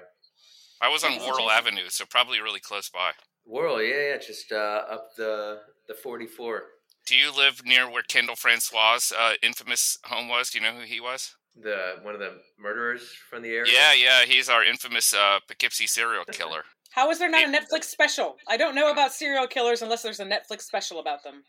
I 0.81 0.89
was 0.89 1.03
on 1.03 1.19
Worrall. 1.19 1.51
Avenue, 1.51 1.89
so 1.89 2.05
probably 2.09 2.41
really 2.41 2.61
close 2.61 2.89
by. 2.89 3.11
Whirl, 3.45 3.83
yeah, 3.83 4.11
yeah, 4.11 4.17
just 4.19 4.53
uh, 4.53 4.83
up 4.89 5.09
the 5.17 5.59
the 5.89 5.95
forty 5.95 6.27
four. 6.29 6.63
Do 7.05 7.17
you 7.17 7.37
live 7.37 7.63
near 7.65 7.91
where 7.91 8.03
Kendall 8.05 8.37
Francois' 8.37 9.11
uh, 9.19 9.33
infamous 9.43 9.99
home 10.05 10.29
was? 10.29 10.51
Do 10.51 10.59
you 10.59 10.65
know 10.65 10.75
who 10.79 10.85
he 10.85 11.01
was? 11.01 11.35
The 11.61 11.97
one 12.03 12.15
of 12.15 12.21
the 12.21 12.33
murderers 12.59 13.09
from 13.31 13.43
the 13.43 13.51
area. 13.51 13.73
Yeah, 13.73 13.93
yeah, 13.95 14.25
he's 14.25 14.49
our 14.49 14.65
infamous 14.65 15.15
uh, 15.15 15.39
Poughkeepsie 15.47 15.87
serial 15.87 16.25
killer. 16.33 16.65
How 16.91 17.11
is 17.11 17.19
there 17.19 17.31
not 17.31 17.45
a 17.45 17.49
Netflix 17.49 17.85
special? 17.85 18.37
I 18.49 18.57
don't 18.57 18.75
know 18.75 18.91
about 18.91 19.13
serial 19.13 19.47
killers 19.47 19.83
unless 19.83 20.03
there's 20.03 20.21
a 20.21 20.25
Netflix 20.25 20.63
special 20.63 21.01
about 21.01 21.23
them. 21.25 21.45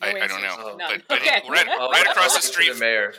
No 0.00 0.08
I- 0.08 0.24
I 0.24 0.26
don't 0.26 0.42
know. 0.42 0.56
Oh. 0.58 0.76
But- 0.78 1.02
but 1.08 1.18
okay. 1.22 1.40
right- 1.48 1.66
right 1.66 2.06
across 2.06 2.34
the 2.34 2.40
take 2.40 2.44
it 2.44 2.46
to 2.46 2.52
street 2.52 2.72
The 2.74 2.80
mayor. 2.80 3.14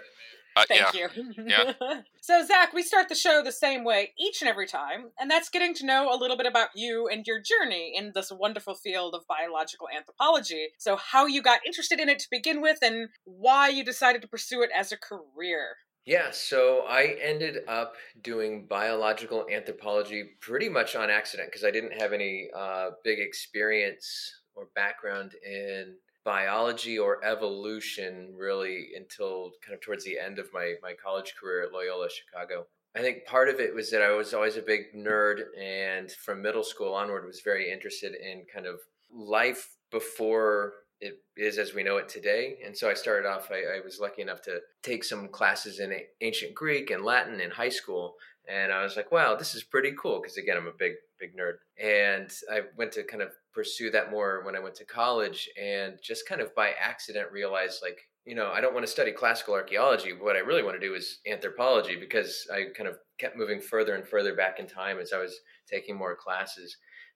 Uh, 0.57 0.63
yeah. 0.71 0.89
Thank 0.92 0.95
you. 1.15 1.33
Yeah. 1.45 1.74
so, 2.21 2.44
Zach, 2.44 2.74
we 2.74 2.81
start 2.81 3.09
the 3.09 3.15
show 3.15 3.44
the 3.44 3.51
same 3.51 3.83
way 3.83 4.13
each 4.19 4.42
and 4.42 4.50
every 4.50 4.65
time, 4.65 5.12
and 5.19 5.30
that's 5.30 5.50
getting 5.50 5.75
to 5.75 5.86
know 5.86 6.12
a 6.12 6.18
little 6.18 6.36
bit 6.36 6.48
about 6.48 6.69
you 6.74 7.07
and 7.07 7.27
your 7.27 7.39
journey 7.39 7.94
in 7.95 8.12
this 8.15 8.31
wonderful 8.31 8.74
field 8.74 9.13
of 9.13 9.27
biological 9.27 9.88
anthropology. 9.95 10.69
So, 10.80 10.95
how 10.95 11.27
you 11.27 11.44
got 11.44 11.59
interested 11.65 12.00
in 12.00 12.09
it 12.09 12.18
to 12.19 12.27
begin 12.31 12.59
with, 12.59 12.80
and 12.81 13.09
why 13.24 13.69
you 13.69 13.83
decided 13.86 14.24
to 14.24 14.27
pursue 14.27 14.63
it 14.63 14.71
as 14.75 14.92
a 14.92 14.98
career. 14.98 15.75
Yeah, 16.07 16.31
so 16.31 16.86
I 16.88 17.18
ended 17.21 17.68
up 17.68 17.95
doing 18.24 18.65
biological 18.65 19.45
anthropology 19.51 20.24
pretty 20.39 20.69
much 20.69 20.95
on 20.95 21.09
accident 21.09 21.50
because 21.50 21.65
I 21.65 21.71
didn't 21.71 22.00
have 22.01 22.13
any 22.13 22.48
uh, 22.56 22.92
big 23.04 23.19
experience 23.19 24.07
or 24.56 24.69
background 24.74 25.33
in 25.45 25.95
biology 26.24 26.98
or 26.98 27.21
evolution 27.25 28.33
really 28.38 28.92
until 28.95 29.51
kind 29.62 29.74
of 29.75 29.81
towards 29.81 30.06
the 30.06 30.18
end 30.18 30.39
of 30.39 30.48
my, 30.54 30.75
my 30.81 30.94
college 30.94 31.36
career 31.38 31.63
at 31.63 31.74
Loyola 31.74 32.07
Chicago. 32.09 32.65
I 32.95 33.01
think 33.01 33.25
part 33.25 33.50
of 33.50 33.59
it 33.59 33.75
was 33.75 33.92
that 33.92 34.01
I 34.01 34.13
was 34.13 34.33
always 34.33 34.56
a 34.56 34.62
big 34.62 34.94
nerd 34.95 35.42
and 35.59 36.09
from 36.09 36.42
middle 36.42 36.63
school 36.63 36.94
onward 36.94 37.25
was 37.25 37.42
very 37.42 37.69
interested 37.69 38.13
in 38.15 38.45
kind 38.54 38.65
of 38.65 38.80
life 39.13 39.75
before 39.92 40.71
it 40.99 41.19
is 41.35 41.57
as 41.57 41.73
we 41.73 41.83
know 41.83 41.97
it 41.97 42.09
today. 42.09 42.57
And 42.66 42.75
so 42.75 42.89
I 42.89 42.94
started 42.94 43.27
off, 43.27 43.49
I, 43.51 43.77
I 43.77 43.81
was 43.83 43.99
lucky 43.99 44.21
enough 44.21 44.42
to 44.44 44.59
take 44.83 45.04
some 45.04 45.27
classes 45.27 45.80
in 45.80 45.94
ancient 46.21 46.56
Greek 46.56 46.89
and 46.89 47.04
Latin 47.04 47.39
in 47.39 47.51
high 47.51 47.69
school. 47.69 48.16
And 48.49 48.71
I 48.71 48.81
was 48.81 48.95
like, 48.95 49.11
wow, 49.11 49.35
this 49.35 49.54
is 49.56 49.63
pretty 49.63 49.94
cool. 50.01 50.19
Because 50.21 50.37
again, 50.37 50.57
I'm 50.57 50.68
a 50.68 50.71
big, 50.77 50.94
big 51.19 51.35
nerd. 51.35 51.57
And 51.80 52.31
I 52.51 52.61
went 52.77 52.94
to 52.94 53.04
kind 53.04 53.21
of 53.21 53.30
pursue 53.54 53.92
that 53.92 54.09
more 54.09 54.44
when 54.44 54.56
I 54.56 54.59
went 54.59 54.75
to 54.75 54.85
college 54.85 55.49
and 55.61 55.99
just 56.01 56.27
kind 56.27 56.42
of 56.42 56.56
by 56.56 56.71
accident 56.81 57.31
realized, 57.31 57.81
like, 57.81 57.99
you 58.25 58.35
know, 58.35 58.51
I 58.51 58.59
don't 58.59 58.73
want 58.73 58.85
to 58.85 58.92
study 58.92 59.11
classical 59.11 59.54
archaeology. 59.54 60.11
What 60.11 60.35
I 60.35 60.39
really 60.39 60.63
want 60.63 60.80
to 60.80 60.85
do 60.85 60.95
is 60.95 61.19
anthropology 61.25 61.95
because 61.95 62.45
I 62.54 62.66
kind 62.75 62.89
of 62.89 62.97
kept 63.19 63.37
moving 63.37 63.61
further 63.61 63.95
and 63.95 64.07
further 64.07 64.35
back 64.35 64.59
in 64.59 64.68
time 64.68 64.99
as 64.99 65.13
I 65.13 65.19
was 65.19 65.39
taking 65.69 65.95
more 65.95 66.16
classes. 66.16 66.75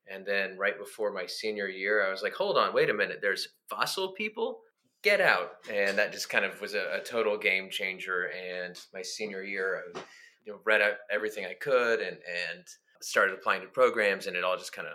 And 0.10 0.26
then 0.26 0.58
right 0.58 0.78
before 0.78 1.12
my 1.12 1.26
senior 1.26 1.68
year, 1.68 2.06
I 2.06 2.12
was 2.12 2.22
like, 2.22 2.34
hold 2.34 2.58
on, 2.58 2.74
wait 2.74 2.90
a 2.90 2.94
minute. 2.94 3.20
There's 3.22 3.48
fossil 3.70 4.14
people? 4.14 4.60
Get 5.04 5.22
out. 5.22 5.52
And 5.72 5.98
that 5.98 6.12
just 6.12 6.30
kind 6.30 6.46
of 6.46 6.60
was 6.62 6.74
a, 6.74 7.00
a 7.00 7.04
total 7.04 7.38
game 7.38 7.70
changer. 7.70 8.30
And 8.30 8.78
my 8.94 9.02
senior 9.02 9.44
year, 9.44 9.84
I 9.96 10.00
you 10.46 10.54
know, 10.54 10.60
read 10.66 10.82
out 10.82 10.96
everything 11.12 11.46
I 11.46 11.54
could 11.54 12.00
and, 12.00 12.18
and 12.18 12.64
started 13.02 13.34
applying 13.34 13.62
to 13.62 13.68
programs, 13.68 14.28
and 14.28 14.36
it 14.36 14.44
all 14.44 14.58
just 14.58 14.74
kind 14.74 14.88
of 14.88 14.94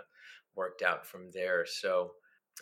worked 0.55 0.81
out 0.81 1.05
from 1.05 1.29
there. 1.33 1.65
So, 1.65 2.11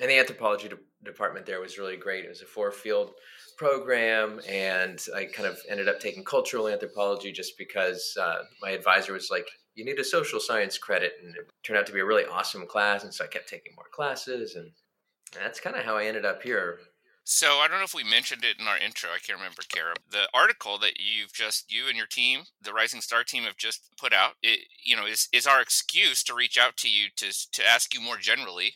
and 0.01 0.09
the 0.09 0.17
anthropology 0.19 0.67
de- 0.67 0.77
department 1.03 1.45
there 1.45 1.61
was 1.61 1.77
really 1.77 1.97
great. 1.97 2.25
It 2.25 2.29
was 2.29 2.41
a 2.41 2.45
four 2.45 2.71
field 2.71 3.11
program, 3.57 4.39
and 4.47 4.99
I 5.15 5.25
kind 5.25 5.47
of 5.47 5.57
ended 5.69 5.87
up 5.87 5.99
taking 5.99 6.23
cultural 6.23 6.67
anthropology 6.67 7.31
just 7.31 7.57
because 7.57 8.15
uh, 8.21 8.43
my 8.61 8.71
advisor 8.71 9.13
was 9.13 9.29
like, 9.31 9.47
you 9.75 9.85
need 9.85 9.99
a 9.99 10.03
social 10.03 10.39
science 10.39 10.77
credit. 10.77 11.13
And 11.23 11.35
it 11.35 11.47
turned 11.63 11.77
out 11.77 11.85
to 11.87 11.93
be 11.93 11.99
a 11.99 12.05
really 12.05 12.25
awesome 12.25 12.65
class. 12.65 13.03
And 13.03 13.13
so 13.13 13.25
I 13.25 13.27
kept 13.27 13.49
taking 13.49 13.73
more 13.75 13.85
classes. 13.93 14.55
And 14.55 14.71
that's 15.33 15.59
kind 15.59 15.75
of 15.75 15.83
how 15.83 15.97
I 15.97 16.05
ended 16.05 16.25
up 16.25 16.41
here. 16.41 16.79
So 17.27 17.47
I 17.57 17.67
don't 17.67 17.79
know 17.79 17.85
if 17.85 17.95
we 17.95 18.03
mentioned 18.03 18.43
it 18.43 18.59
in 18.59 18.67
our 18.67 18.77
intro. 18.77 19.09
I 19.09 19.17
can't 19.17 19.39
remember, 19.39 19.63
Kara. 19.67 19.95
The 20.11 20.27
article 20.31 20.77
that 20.77 20.99
you've 20.99 21.33
just 21.33 21.71
you 21.71 21.87
and 21.87 21.97
your 21.97 22.05
team, 22.05 22.41
the 22.61 22.71
Rising 22.71 23.01
Star 23.01 23.23
team, 23.23 23.43
have 23.43 23.57
just 23.57 23.89
put 23.97 24.13
out, 24.13 24.33
it, 24.43 24.59
you 24.83 24.95
know, 24.95 25.07
is 25.07 25.27
is 25.33 25.47
our 25.47 25.59
excuse 25.59 26.23
to 26.25 26.35
reach 26.35 26.59
out 26.59 26.77
to 26.77 26.89
you 26.89 27.07
to 27.17 27.33
to 27.53 27.67
ask 27.67 27.95
you 27.95 27.99
more 27.99 28.17
generally 28.17 28.75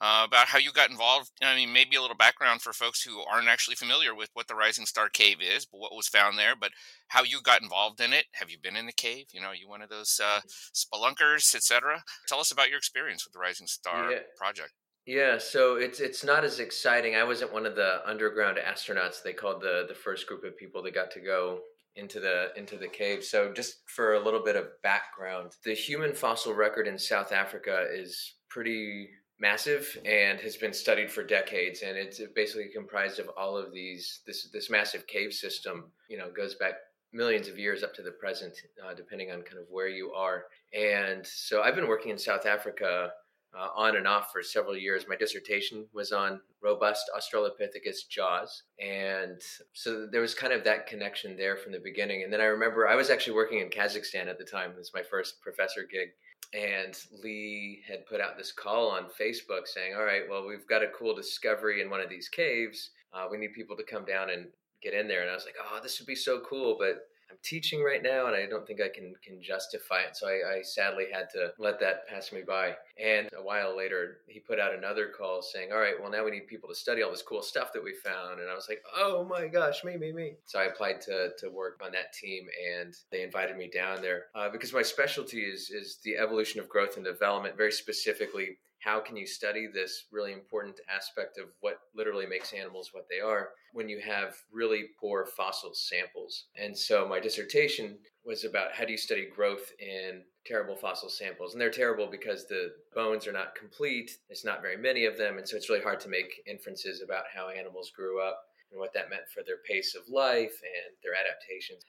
uh, 0.00 0.24
about 0.26 0.48
how 0.48 0.58
you 0.58 0.72
got 0.72 0.90
involved. 0.90 1.30
I 1.42 1.54
mean, 1.54 1.72
maybe 1.72 1.96
a 1.96 2.00
little 2.00 2.16
background 2.16 2.62
for 2.62 2.72
folks 2.72 3.02
who 3.02 3.20
aren't 3.20 3.48
actually 3.48 3.76
familiar 3.76 4.14
with 4.14 4.30
what 4.34 4.48
the 4.48 4.54
Rising 4.54 4.86
Star 4.86 5.08
Cave 5.08 5.38
is, 5.40 5.64
but 5.66 5.78
what 5.78 5.94
was 5.94 6.08
found 6.08 6.38
there, 6.38 6.54
but 6.56 6.72
how 7.08 7.22
you 7.22 7.40
got 7.40 7.62
involved 7.62 8.00
in 8.00 8.12
it. 8.12 8.26
Have 8.34 8.50
you 8.50 8.58
been 8.58 8.76
in 8.76 8.86
the 8.86 8.92
cave? 8.92 9.26
You 9.32 9.40
know, 9.40 9.48
are 9.48 9.54
you 9.54 9.68
one 9.68 9.82
of 9.82 9.88
those 9.90 10.20
uh, 10.22 10.40
spelunkers, 10.74 11.54
etc. 11.54 12.02
Tell 12.28 12.40
us 12.40 12.50
about 12.50 12.68
your 12.68 12.78
experience 12.78 13.24
with 13.24 13.32
the 13.32 13.38
Rising 13.38 13.66
Star 13.66 14.10
Yeah. 14.10 14.18
project. 14.36 14.72
Yeah, 15.06 15.36
so 15.36 15.76
it's 15.76 16.00
it's 16.00 16.24
not 16.24 16.44
as 16.44 16.60
exciting. 16.60 17.14
I 17.14 17.24
wasn't 17.24 17.52
one 17.52 17.66
of 17.66 17.76
the 17.76 18.00
underground 18.08 18.56
astronauts. 18.56 19.22
They 19.22 19.34
called 19.34 19.60
the 19.60 19.84
the 19.86 19.94
first 19.94 20.26
group 20.26 20.44
of 20.44 20.56
people 20.56 20.82
that 20.82 20.94
got 20.94 21.10
to 21.12 21.20
go 21.20 21.60
into 21.96 22.20
the 22.20 22.52
into 22.56 22.78
the 22.78 22.88
cave. 22.88 23.22
So 23.22 23.52
just 23.52 23.82
for 23.86 24.14
a 24.14 24.20
little 24.24 24.42
bit 24.42 24.56
of 24.56 24.68
background, 24.82 25.52
the 25.62 25.74
human 25.74 26.14
fossil 26.14 26.54
record 26.54 26.88
in 26.88 26.98
South 26.98 27.32
Africa 27.32 27.86
is 27.92 28.36
pretty 28.48 29.10
massive 29.44 29.98
and 30.06 30.40
has 30.40 30.56
been 30.56 30.72
studied 30.72 31.10
for 31.10 31.22
decades. 31.22 31.82
And 31.82 31.98
it's 31.98 32.18
basically 32.34 32.68
comprised 32.74 33.18
of 33.18 33.28
all 33.36 33.58
of 33.58 33.74
these, 33.74 34.20
this, 34.26 34.48
this 34.54 34.70
massive 34.70 35.06
cave 35.06 35.34
system, 35.34 35.92
you 36.08 36.16
know, 36.16 36.30
goes 36.34 36.54
back 36.54 36.76
millions 37.12 37.46
of 37.46 37.58
years 37.58 37.82
up 37.82 37.92
to 37.96 38.02
the 38.02 38.12
present, 38.12 38.54
uh, 38.82 38.94
depending 38.94 39.30
on 39.30 39.42
kind 39.42 39.58
of 39.58 39.66
where 39.68 39.88
you 39.88 40.12
are. 40.12 40.44
And 40.72 41.26
so 41.26 41.60
I've 41.60 41.74
been 41.74 41.88
working 41.88 42.10
in 42.10 42.18
South 42.18 42.46
Africa 42.46 43.10
uh, 43.54 43.68
on 43.76 43.96
and 43.96 44.08
off 44.08 44.32
for 44.32 44.42
several 44.42 44.76
years. 44.76 45.04
My 45.06 45.14
dissertation 45.16 45.86
was 45.92 46.10
on 46.10 46.40
robust 46.62 47.04
Australopithecus 47.14 48.08
jaws. 48.10 48.62
And 48.82 49.40
so 49.74 50.06
there 50.10 50.22
was 50.22 50.34
kind 50.34 50.54
of 50.54 50.64
that 50.64 50.86
connection 50.86 51.36
there 51.36 51.58
from 51.58 51.72
the 51.72 51.84
beginning. 51.84 52.22
And 52.22 52.32
then 52.32 52.40
I 52.40 52.46
remember 52.46 52.88
I 52.88 52.96
was 52.96 53.10
actually 53.10 53.36
working 53.36 53.60
in 53.60 53.68
Kazakhstan 53.68 54.26
at 54.26 54.38
the 54.38 54.44
time. 54.44 54.70
It 54.70 54.78
was 54.78 54.92
my 54.94 55.02
first 55.02 55.40
professor 55.42 55.82
gig. 55.82 56.08
And 56.52 56.96
Lee 57.22 57.82
had 57.88 58.06
put 58.06 58.20
out 58.20 58.36
this 58.36 58.52
call 58.52 58.90
on 58.90 59.06
Facebook 59.20 59.66
saying, 59.66 59.94
All 59.94 60.04
right, 60.04 60.22
well, 60.28 60.46
we've 60.46 60.66
got 60.68 60.82
a 60.82 60.88
cool 60.96 61.14
discovery 61.14 61.82
in 61.82 61.90
one 61.90 62.00
of 62.00 62.08
these 62.08 62.28
caves. 62.28 62.90
Uh, 63.12 63.26
we 63.30 63.38
need 63.38 63.54
people 63.54 63.76
to 63.76 63.84
come 63.84 64.04
down 64.04 64.30
and 64.30 64.46
get 64.82 64.94
in 64.94 65.08
there. 65.08 65.22
And 65.22 65.30
I 65.30 65.34
was 65.34 65.44
like, 65.44 65.56
Oh, 65.60 65.80
this 65.82 65.98
would 65.98 66.06
be 66.06 66.14
so 66.14 66.40
cool. 66.48 66.76
But 66.78 67.08
I'm 67.34 67.40
teaching 67.42 67.82
right 67.82 68.02
now, 68.02 68.26
and 68.26 68.36
I 68.36 68.46
don't 68.46 68.64
think 68.66 68.80
I 68.80 68.88
can 68.88 69.14
can 69.22 69.42
justify 69.42 70.02
it. 70.02 70.16
So 70.16 70.28
I, 70.28 70.58
I, 70.58 70.62
sadly 70.62 71.06
had 71.12 71.28
to 71.30 71.52
let 71.58 71.80
that 71.80 72.06
pass 72.06 72.32
me 72.32 72.42
by. 72.46 72.76
And 73.02 73.28
a 73.36 73.42
while 73.42 73.76
later, 73.76 74.18
he 74.28 74.38
put 74.38 74.60
out 74.60 74.72
another 74.72 75.08
call 75.08 75.42
saying, 75.42 75.72
"All 75.72 75.80
right, 75.80 76.00
well 76.00 76.10
now 76.10 76.24
we 76.24 76.30
need 76.30 76.46
people 76.46 76.68
to 76.68 76.74
study 76.74 77.02
all 77.02 77.10
this 77.10 77.22
cool 77.22 77.42
stuff 77.42 77.72
that 77.72 77.82
we 77.82 77.92
found." 77.92 78.40
And 78.40 78.48
I 78.48 78.54
was 78.54 78.68
like, 78.68 78.82
"Oh 78.96 79.24
my 79.24 79.48
gosh, 79.48 79.82
me, 79.82 79.96
me, 79.96 80.12
me!" 80.12 80.34
So 80.44 80.60
I 80.60 80.64
applied 80.64 81.00
to 81.02 81.30
to 81.38 81.48
work 81.50 81.80
on 81.84 81.90
that 81.92 82.12
team, 82.12 82.46
and 82.72 82.94
they 83.10 83.22
invited 83.22 83.56
me 83.56 83.68
down 83.68 84.00
there 84.00 84.26
uh, 84.36 84.48
because 84.48 84.72
my 84.72 84.82
specialty 84.82 85.40
is 85.40 85.70
is 85.70 85.98
the 86.04 86.16
evolution 86.16 86.60
of 86.60 86.68
growth 86.68 86.96
and 86.96 87.04
development, 87.04 87.56
very 87.56 87.72
specifically 87.72 88.58
how 88.84 89.00
can 89.00 89.16
you 89.16 89.26
study 89.26 89.66
this 89.66 90.04
really 90.12 90.32
important 90.32 90.78
aspect 90.94 91.38
of 91.38 91.46
what 91.60 91.78
literally 91.94 92.26
makes 92.26 92.52
animals 92.52 92.90
what 92.92 93.06
they 93.08 93.20
are 93.20 93.48
when 93.72 93.88
you 93.88 93.98
have 94.00 94.34
really 94.52 94.84
poor 95.00 95.26
fossil 95.36 95.72
samples? 95.72 96.46
And 96.56 96.76
so 96.76 97.08
my 97.08 97.18
dissertation 97.18 97.96
was 98.26 98.44
about 98.44 98.72
how 98.72 98.84
do 98.84 98.92
you 98.92 98.98
study 98.98 99.26
growth 99.34 99.72
in 99.78 100.22
terrible 100.46 100.76
fossil 100.76 101.08
samples. 101.08 101.52
And 101.52 101.60
they're 101.60 101.70
terrible 101.70 102.08
because 102.10 102.46
the 102.46 102.72
bones 102.94 103.26
are 103.26 103.32
not 103.32 103.54
complete, 103.54 104.10
there's 104.28 104.44
not 104.44 104.62
very 104.62 104.76
many 104.76 105.06
of 105.06 105.16
them, 105.16 105.38
and 105.38 105.48
so 105.48 105.56
it's 105.56 105.70
really 105.70 105.82
hard 105.82 106.00
to 106.00 106.08
make 106.08 106.42
inferences 106.46 107.02
about 107.02 107.24
how 107.34 107.48
animals 107.48 107.90
grew 107.96 108.20
up 108.20 108.38
and 108.70 108.80
what 108.80 108.92
that 108.92 109.08
meant 109.08 109.22
for 109.32 109.42
their 109.44 109.58
pace 109.66 109.94
of 109.94 110.02
life 110.08 110.60
and 110.62 110.96
their 111.02 111.14
adaptations. 111.14 111.84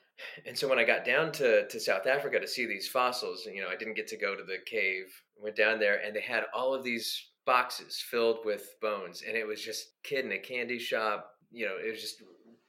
And 0.46 0.58
so 0.58 0.68
when 0.68 0.80
I 0.80 0.86
got 0.86 1.04
down 1.04 1.32
to, 1.34 1.68
to 1.68 1.80
South 1.80 2.08
Africa 2.08 2.40
to 2.40 2.48
see 2.48 2.66
these 2.66 2.88
fossils, 2.88 3.46
you 3.52 3.62
know, 3.62 3.70
I 3.70 3.76
didn't 3.76 3.96
get 3.96 4.08
to 4.10 4.18
go 4.18 4.36
to 4.36 4.44
the 4.44 4.60
cave. 4.66 5.08
Went 5.42 5.56
down 5.56 5.80
there 5.80 6.02
and 6.04 6.16
they 6.16 6.22
had 6.22 6.44
all 6.54 6.74
of 6.74 6.84
these 6.84 7.30
boxes 7.46 8.04
filled 8.10 8.40
with 8.46 8.76
bones. 8.82 9.24
And 9.28 9.38
it 9.38 9.46
was 9.46 9.62
just 9.62 9.94
kid 10.04 10.26
in 10.26 10.32
a 10.32 10.40
candy 10.40 10.80
shop. 10.80 11.32
You 11.52 11.66
know, 11.66 11.76
it 11.84 11.90
was 11.92 12.02
just 12.02 12.24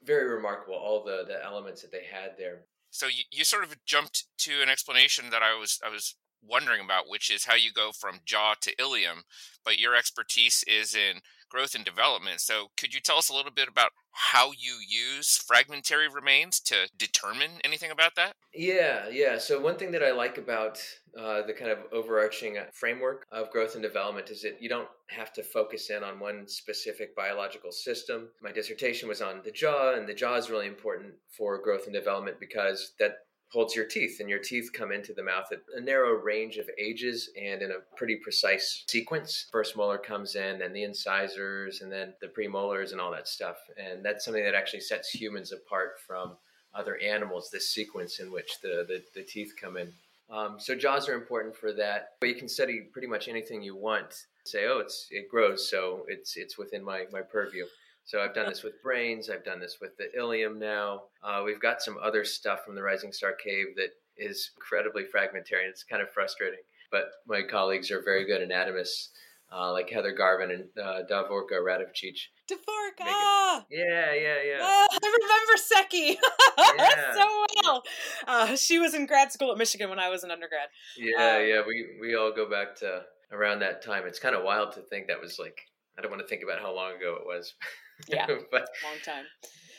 very 0.04 0.28
remarkable, 0.28 0.74
all 0.74 1.04
the, 1.04 1.24
the 1.26 1.44
elements 1.44 1.82
that 1.82 1.92
they 1.92 2.04
had 2.10 2.32
there. 2.38 2.66
So 2.90 3.06
you, 3.06 3.24
you 3.30 3.44
sort 3.44 3.64
of 3.64 3.76
jumped 3.84 4.24
to 4.38 4.62
an 4.62 4.68
explanation 4.68 5.26
that 5.30 5.42
I 5.42 5.58
was 5.58 5.80
I 5.84 5.90
was 5.90 6.14
wondering 6.42 6.80
about, 6.84 7.08
which 7.08 7.30
is 7.30 7.44
how 7.44 7.54
you 7.54 7.72
go 7.72 7.90
from 7.92 8.20
jaw 8.24 8.54
to 8.60 8.72
ilium, 8.80 9.22
but 9.64 9.78
your 9.78 9.94
expertise 9.94 10.64
is 10.66 10.94
in 10.94 11.20
growth 11.50 11.74
and 11.74 11.84
development. 11.84 12.40
So, 12.40 12.68
could 12.76 12.94
you 12.94 13.00
tell 13.00 13.18
us 13.18 13.28
a 13.28 13.34
little 13.34 13.52
bit 13.52 13.68
about 13.68 13.90
how 14.12 14.52
you 14.56 14.78
use 14.86 15.36
fragmentary 15.36 16.08
remains 16.08 16.60
to 16.60 16.88
determine 16.96 17.60
anything 17.64 17.90
about 17.90 18.14
that? 18.16 18.34
Yeah, 18.54 19.08
yeah. 19.10 19.38
So, 19.38 19.60
one 19.60 19.76
thing 19.76 19.92
that 19.92 20.02
I 20.02 20.12
like 20.12 20.38
about 20.38 20.80
uh, 21.18 21.46
the 21.46 21.52
kind 21.52 21.70
of 21.70 21.78
overarching 21.92 22.58
framework 22.72 23.26
of 23.32 23.50
growth 23.50 23.74
and 23.74 23.82
development 23.82 24.30
is 24.30 24.42
that 24.42 24.60
you 24.60 24.68
don't 24.68 24.88
have 25.08 25.32
to 25.32 25.42
focus 25.42 25.90
in 25.90 26.02
on 26.02 26.20
one 26.20 26.46
specific 26.46 27.16
biological 27.16 27.72
system. 27.72 28.28
My 28.42 28.52
dissertation 28.52 29.08
was 29.08 29.22
on 29.22 29.40
the 29.44 29.50
jaw, 29.50 29.94
and 29.94 30.06
the 30.06 30.14
jaw 30.14 30.36
is 30.36 30.50
really 30.50 30.66
important 30.66 31.14
for 31.30 31.62
growth 31.62 31.84
and 31.84 31.94
development 31.94 32.38
because 32.40 32.92
that 32.98 33.18
holds 33.52 33.76
your 33.76 33.84
teeth, 33.84 34.18
and 34.20 34.28
your 34.28 34.40
teeth 34.40 34.70
come 34.72 34.90
into 34.90 35.14
the 35.14 35.22
mouth 35.22 35.46
at 35.52 35.60
a 35.74 35.80
narrow 35.80 36.14
range 36.14 36.56
of 36.56 36.68
ages 36.78 37.30
and 37.40 37.62
in 37.62 37.70
a 37.70 37.96
pretty 37.96 38.16
precise 38.16 38.84
sequence. 38.88 39.46
First 39.52 39.76
molar 39.76 39.98
comes 39.98 40.34
in, 40.34 40.58
then 40.58 40.72
the 40.72 40.82
incisors, 40.82 41.80
and 41.80 41.90
then 41.90 42.12
the 42.20 42.26
premolars, 42.26 42.92
and 42.92 43.00
all 43.00 43.12
that 43.12 43.28
stuff. 43.28 43.56
And 43.78 44.04
that's 44.04 44.24
something 44.24 44.42
that 44.42 44.54
actually 44.54 44.80
sets 44.80 45.10
humans 45.10 45.52
apart 45.52 46.00
from 46.06 46.36
other 46.74 46.98
animals. 46.98 47.48
This 47.50 47.70
sequence 47.70 48.18
in 48.18 48.32
which 48.32 48.60
the 48.60 48.84
the, 48.86 49.02
the 49.14 49.22
teeth 49.22 49.54
come 49.58 49.76
in. 49.76 49.92
Um, 50.30 50.56
so 50.58 50.74
jaws 50.74 51.08
are 51.08 51.14
important 51.14 51.56
for 51.56 51.72
that. 51.74 52.10
But 52.20 52.28
you 52.28 52.34
can 52.34 52.48
study 52.48 52.88
pretty 52.92 53.08
much 53.08 53.28
anything 53.28 53.62
you 53.62 53.76
want. 53.76 54.26
Say, 54.44 54.66
oh, 54.66 54.78
it's 54.78 55.08
it 55.10 55.28
grows, 55.28 55.68
so 55.68 56.04
it's 56.08 56.36
it's 56.36 56.58
within 56.58 56.84
my 56.84 57.04
my 57.12 57.22
purview. 57.22 57.64
So 58.04 58.20
I've 58.20 58.34
done 58.34 58.48
this 58.48 58.62
with 58.62 58.80
brains. 58.82 59.28
I've 59.28 59.44
done 59.44 59.58
this 59.58 59.78
with 59.80 59.96
the 59.96 60.16
ilium 60.16 60.60
now. 60.60 61.02
Uh, 61.24 61.42
we've 61.44 61.60
got 61.60 61.82
some 61.82 61.98
other 62.00 62.24
stuff 62.24 62.64
from 62.64 62.76
the 62.76 62.82
Rising 62.82 63.12
Star 63.12 63.32
Cave 63.32 63.74
that 63.76 63.90
is 64.16 64.52
incredibly 64.56 65.04
fragmentary. 65.04 65.64
And 65.64 65.70
it's 65.70 65.82
kind 65.82 66.00
of 66.00 66.10
frustrating. 66.10 66.60
But 66.92 67.10
my 67.26 67.42
colleagues 67.42 67.90
are 67.90 68.00
very 68.00 68.24
good 68.24 68.42
anatomists, 68.42 69.10
uh, 69.52 69.72
like 69.72 69.90
Heather 69.90 70.12
Garvin 70.12 70.50
and 70.50 70.64
uh, 70.82 71.02
Davorka 71.10 71.60
Radovcic. 71.62 72.18
Davorka! 72.50 73.64
Yeah, 73.70 74.14
yeah, 74.14 74.36
yeah. 74.44 74.58
Oh, 74.60 74.86
I 74.90 75.18
remember 75.22 75.56
Seki 75.56 76.18
yeah. 76.78 77.14
so 77.14 77.46
well. 77.62 77.82
Uh, 78.26 78.56
she 78.56 78.78
was 78.78 78.94
in 78.94 79.06
grad 79.06 79.32
school 79.32 79.52
at 79.52 79.58
Michigan 79.58 79.88
when 79.88 79.98
I 79.98 80.08
was 80.08 80.24
an 80.24 80.30
undergrad. 80.30 80.68
Yeah, 80.96 81.36
um, 81.36 81.46
yeah. 81.46 81.62
We 81.66 81.98
we 82.00 82.16
all 82.16 82.32
go 82.32 82.48
back 82.48 82.76
to 82.76 83.02
around 83.32 83.60
that 83.60 83.82
time. 83.82 84.04
It's 84.06 84.18
kind 84.18 84.34
of 84.34 84.44
wild 84.44 84.72
to 84.72 84.80
think 84.82 85.08
that 85.08 85.20
was 85.20 85.38
like 85.38 85.60
I 85.98 86.02
don't 86.02 86.10
want 86.10 86.22
to 86.22 86.28
think 86.28 86.42
about 86.42 86.60
how 86.60 86.74
long 86.74 86.96
ago 86.96 87.16
it 87.20 87.26
was. 87.26 87.54
Yeah, 88.10 88.26
but, 88.26 88.68
long 88.84 89.00
time. 89.02 89.24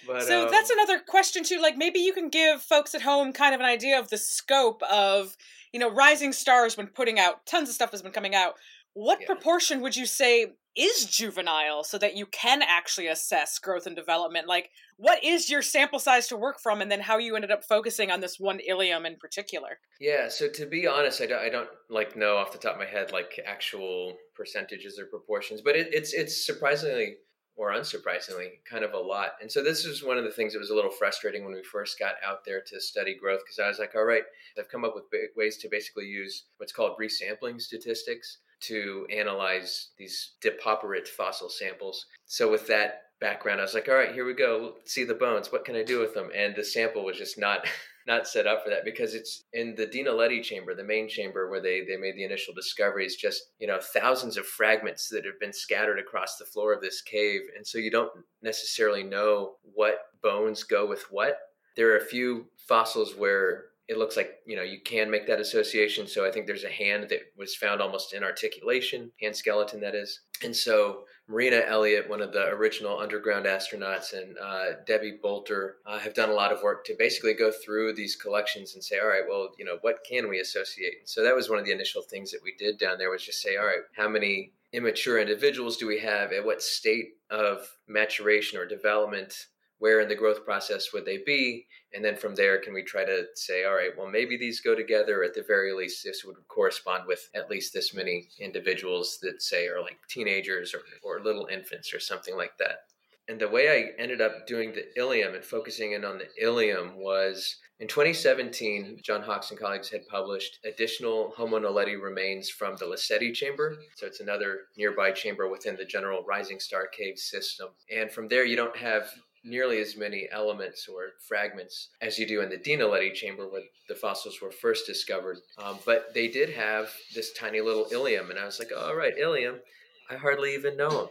But, 0.08 0.24
so 0.24 0.46
um, 0.46 0.52
that's 0.52 0.72
another 0.72 0.98
question 0.98 1.44
too. 1.44 1.60
Like 1.62 1.78
maybe 1.78 2.00
you 2.00 2.14
can 2.14 2.30
give 2.30 2.64
folks 2.64 2.96
at 2.96 3.04
home 3.04 3.32
kind 3.32 3.54
of 3.54 3.62
an 3.62 3.68
idea 3.68 4.00
of 4.00 4.10
the 4.10 4.18
scope 4.18 4.82
of 4.84 5.38
you 5.72 5.80
know 5.80 5.92
Rising 5.92 6.34
Stars 6.34 6.76
when 6.76 6.88
putting 6.88 7.20
out 7.20 7.46
tons 7.46 7.70
of 7.70 7.76
stuff 7.76 7.92
has 7.92 8.02
been 8.02 8.12
coming 8.12 8.34
out. 8.34 8.56
What 8.98 9.22
yeah. 9.22 9.28
proportion 9.28 9.82
would 9.82 9.96
you 9.96 10.08
say 10.08 10.54
is 10.76 11.06
juvenile 11.06 11.84
so 11.84 12.00
that 12.00 12.16
you 12.16 12.26
can 12.26 12.64
actually 12.64 13.08
assess 13.08 13.60
growth 13.60 13.86
and 13.86 13.96
development? 13.96 14.48
Like 14.48 14.72
what 14.96 15.24
is 15.24 15.52
your 15.52 15.62
sample 15.62 16.00
size 16.00 16.28
to 16.30 16.36
work 16.36 16.60
from 16.60 16.82
and 16.82 16.92
then 16.92 17.02
how 17.02 17.20
you 17.20 17.36
ended 17.36 17.52
up 17.52 17.64
focusing 17.64 18.10
on 18.10 18.22
this 18.22 18.40
one 18.40 18.60
ilium 18.68 19.06
in 19.06 19.16
particular 19.16 19.80
yeah 20.00 20.28
so 20.28 20.50
to 20.50 20.66
be 20.66 20.88
honest 20.88 21.22
i 21.22 21.28
don't, 21.28 21.40
I 21.40 21.50
don't 21.50 21.70
like 21.90 22.18
know 22.18 22.36
off 22.36 22.52
the 22.52 22.58
top 22.58 22.74
of 22.74 22.80
my 22.80 22.86
head 22.86 23.12
like 23.12 23.40
actual 23.46 24.18
percentages 24.36 25.00
or 25.00 25.06
proportions 25.06 25.62
but 25.62 25.76
it, 25.76 25.90
it's 25.94 26.14
it's 26.14 26.46
surprisingly 26.46 27.18
or 27.58 27.72
unsurprisingly, 27.72 28.52
kind 28.70 28.84
of 28.86 28.94
a 28.94 29.00
lot. 29.00 29.32
And 29.42 29.52
so 29.52 29.64
this 29.64 29.84
is 29.84 30.04
one 30.04 30.20
of 30.20 30.24
the 30.24 30.30
things 30.30 30.54
that 30.54 30.60
was 30.60 30.70
a 30.70 30.76
little 30.76 30.92
frustrating 30.92 31.44
when 31.44 31.56
we 31.56 31.64
first 31.64 31.98
got 31.98 32.14
out 32.24 32.46
there 32.46 32.62
to 32.62 32.80
study 32.80 33.16
growth 33.20 33.42
because 33.44 33.58
I 33.58 33.68
was 33.68 33.80
like, 33.80 33.96
all 33.96 34.06
right, 34.06 34.22
I've 34.60 34.70
come 34.70 34.86
up 34.86 34.94
with 34.94 35.06
ways 35.36 35.58
to 35.58 35.68
basically 35.68 36.06
use 36.06 36.44
what's 36.58 36.72
called 36.72 37.00
resampling 37.02 37.60
statistics 37.60 38.38
to 38.62 39.08
analyze 39.16 39.90
these 39.98 40.34
depauperate 40.42 41.08
fossil 41.08 41.50
samples. 41.50 42.06
So 42.26 42.50
with 42.50 42.68
that 42.68 43.04
background, 43.20 43.60
I 43.60 43.64
was 43.64 43.74
like, 43.74 43.88
all 43.90 43.96
right, 43.96 44.14
here 44.14 44.26
we 44.26 44.34
go. 44.34 44.74
Let's 44.78 44.94
see 44.94 45.04
the 45.04 45.14
bones. 45.14 45.52
What 45.52 45.66
can 45.66 45.76
I 45.76 45.84
do 45.84 46.00
with 46.00 46.14
them? 46.14 46.30
And 46.36 46.56
the 46.56 46.64
sample 46.64 47.06
was 47.06 47.18
just 47.18 47.38
not 47.38 47.66
not 48.08 48.26
set 48.26 48.48
up 48.48 48.64
for 48.64 48.70
that 48.70 48.86
because 48.86 49.14
it's 49.14 49.44
in 49.52 49.76
the 49.76 49.86
Dinaledi 49.86 50.42
chamber, 50.42 50.74
the 50.74 50.84
main 50.84 51.10
chamber 51.10 51.50
where 51.50 51.62
they, 51.62 51.82
they 51.82 51.98
made 51.98 52.16
the 52.16 52.24
initial 52.24 52.54
discoveries, 52.54 53.18
just, 53.18 53.52
you 53.60 53.68
know, 53.68 53.80
thousands 53.82 54.38
of 54.38 54.46
fragments 54.46 55.10
that 55.10 55.26
have 55.26 55.38
been 55.42 55.52
scattered 55.52 56.00
across 56.00 56.38
the 56.38 56.46
floor 56.46 56.74
of 56.74 56.82
this 56.82 57.02
cave. 57.02 57.42
And 57.58 57.68
so 57.68 57.78
you 57.78 57.92
don't 57.92 58.12
necessarily 58.42 59.04
know 59.04 59.56
what 59.62 60.06
bones 60.24 60.64
go 60.64 60.88
with 60.88 61.04
what. 61.12 61.38
There 61.76 61.92
are 61.92 61.98
a 61.98 62.06
few 62.06 62.46
fossils 62.56 63.14
where 63.14 63.66
it 63.88 63.98
looks 63.98 64.18
like 64.18 64.40
you 64.46 64.56
know 64.56 64.64
you 64.64 64.80
can 64.82 65.10
make 65.10 65.28
that 65.28 65.40
association. 65.40 66.08
So 66.08 66.26
i 66.26 66.32
think 66.32 66.46
there's 66.46 66.64
a 66.64 66.70
hand 66.70 67.08
that 67.10 67.22
was 67.38 67.56
found 67.56 67.82
almost 67.82 68.14
in 68.14 68.24
articulation 68.24 69.12
hand 69.22 69.36
skeleton 69.36 69.82
that 69.82 69.96
is. 69.96 70.22
And 70.44 70.56
so 70.56 71.04
marina 71.30 71.62
elliott 71.66 72.10
one 72.10 72.22
of 72.22 72.32
the 72.32 72.46
original 72.48 73.00
underground 73.00 73.46
astronauts 73.46 74.14
and 74.14 74.38
uh, 74.38 74.80
debbie 74.86 75.20
bolter 75.22 75.78
uh, 75.86 76.00
have 76.00 76.14
done 76.14 76.30
a 76.30 76.34
lot 76.34 76.54
of 76.54 76.64
work 76.64 76.86
to 76.86 76.96
basically 76.98 77.34
go 77.34 77.52
through 77.52 77.94
these 77.94 78.16
collections 78.16 78.76
and 78.76 78.84
say 78.84 78.98
all 79.00 79.08
right 79.08 79.24
well 79.28 79.50
you 79.58 79.66
know 79.66 79.78
what 79.82 80.06
can 80.10 80.30
we 80.30 80.40
associate? 80.40 81.08
So 81.10 81.24
that 81.24 81.36
was 81.36 81.50
one 81.50 81.60
of 81.60 81.66
the 81.66 81.74
initial 81.74 82.02
things 82.02 82.32
that 82.32 82.44
we 82.44 82.54
did 82.58 82.78
down 82.78 82.98
there 82.98 83.10
was 83.10 83.26
just 83.26 83.42
say 83.42 83.58
all 83.58 83.66
right 83.66 83.84
how 83.96 84.08
many 84.08 84.54
immature 84.74 85.20
individuals 85.20 85.78
do 85.78 85.88
we 85.88 86.00
have? 86.00 86.32
At 86.32 86.46
what 86.46 86.62
state 86.62 87.16
of 87.30 87.68
maturation 87.88 88.60
or 88.60 88.66
development 88.66 89.48
where 89.80 90.00
in 90.02 90.08
the 90.08 90.16
growth 90.16 90.44
process 90.46 90.92
would 90.94 91.06
they 91.06 91.20
be 91.26 91.66
and 91.94 92.04
then 92.04 92.16
from 92.16 92.36
there 92.36 92.58
can 92.60 92.74
we 92.74 92.84
try 92.84 93.06
to 93.06 93.26
say 93.36 93.66
all 93.66 93.76
right 93.76 93.92
well 93.98 94.08
maybe 94.08 94.38
these 94.38 94.62
go 94.62 94.76
together 94.76 95.24
at 95.24 95.34
the 95.34 95.44
very 95.48 95.74
least 95.74 96.04
this 96.04 96.24
would 96.26 96.36
correspond 96.48 97.04
with 97.08 97.30
at 97.36 97.50
least 97.50 97.74
this 97.74 97.94
many 97.94 98.28
individuals 98.40 99.20
that 99.22 99.42
say 99.42 99.68
are 99.68 99.82
like 99.82 99.98
teenagers 100.10 100.74
or, 100.74 100.82
or 101.04 101.24
little 101.24 101.48
infants 101.48 101.94
or 101.94 102.00
something 102.00 102.36
like 102.36 102.58
that 102.58 102.86
and 103.28 103.40
the 103.40 103.48
way 103.48 103.70
i 103.70 104.02
ended 104.02 104.22
up 104.22 104.48
doing 104.48 104.74
the 104.74 104.86
ilium 105.00 105.36
and 105.36 105.44
focusing 105.44 105.94
in 105.94 106.04
on 106.06 106.18
the 106.18 106.44
ilium 106.44 106.96
was 106.98 107.58
In 107.80 107.88
2017, 107.88 109.02
John 109.04 109.22
Hawks 109.22 109.52
and 109.52 109.60
colleagues 109.60 109.88
had 109.88 110.08
published 110.08 110.58
additional 110.66 111.32
Homo 111.38 111.60
naledi 111.60 112.02
remains 112.02 112.50
from 112.50 112.76
the 112.76 112.86
Lesedi 112.86 113.32
chamber. 113.32 113.78
So 113.96 114.08
it's 114.08 114.20
another 114.20 114.62
nearby 114.76 115.12
chamber 115.12 115.48
within 115.48 115.76
the 115.76 115.86
general 115.86 116.24
Rising 116.24 116.60
Star 116.60 116.88
Cave 116.88 117.20
system. 117.20 117.68
And 117.96 118.12
from 118.12 118.30
there, 118.30 118.46
you 118.46 118.56
don't 118.56 118.76
have 118.76 119.12
nearly 119.48 119.80
as 119.80 119.98
many 119.98 120.28
elements 120.32 120.88
or 120.88 121.10
fragments 121.28 121.90
as 122.02 122.20
you 122.20 122.28
do 122.28 122.42
in 122.42 122.50
the 122.50 122.58
Dinaledi 122.58 123.14
chamber 123.14 123.48
where 123.48 123.64
the 123.88 123.96
fossils 123.96 124.42
were 124.42 124.52
first 124.52 124.86
discovered. 124.86 125.38
Um, 125.58 125.80
but 125.86 126.14
they 126.14 126.28
did 126.28 126.50
have 126.50 126.92
this 127.16 127.34
tiny 127.34 127.62
little 127.62 127.88
ilium, 127.92 128.30
and 128.30 128.40
I 128.40 128.46
was 128.46 128.60
like, 128.60 128.72
all 128.78 128.96
right, 128.96 129.18
ilium. 129.18 129.60
I 130.10 130.16
hardly 130.16 130.54
even 130.54 130.78
know 130.78 130.90
him. 130.90 131.08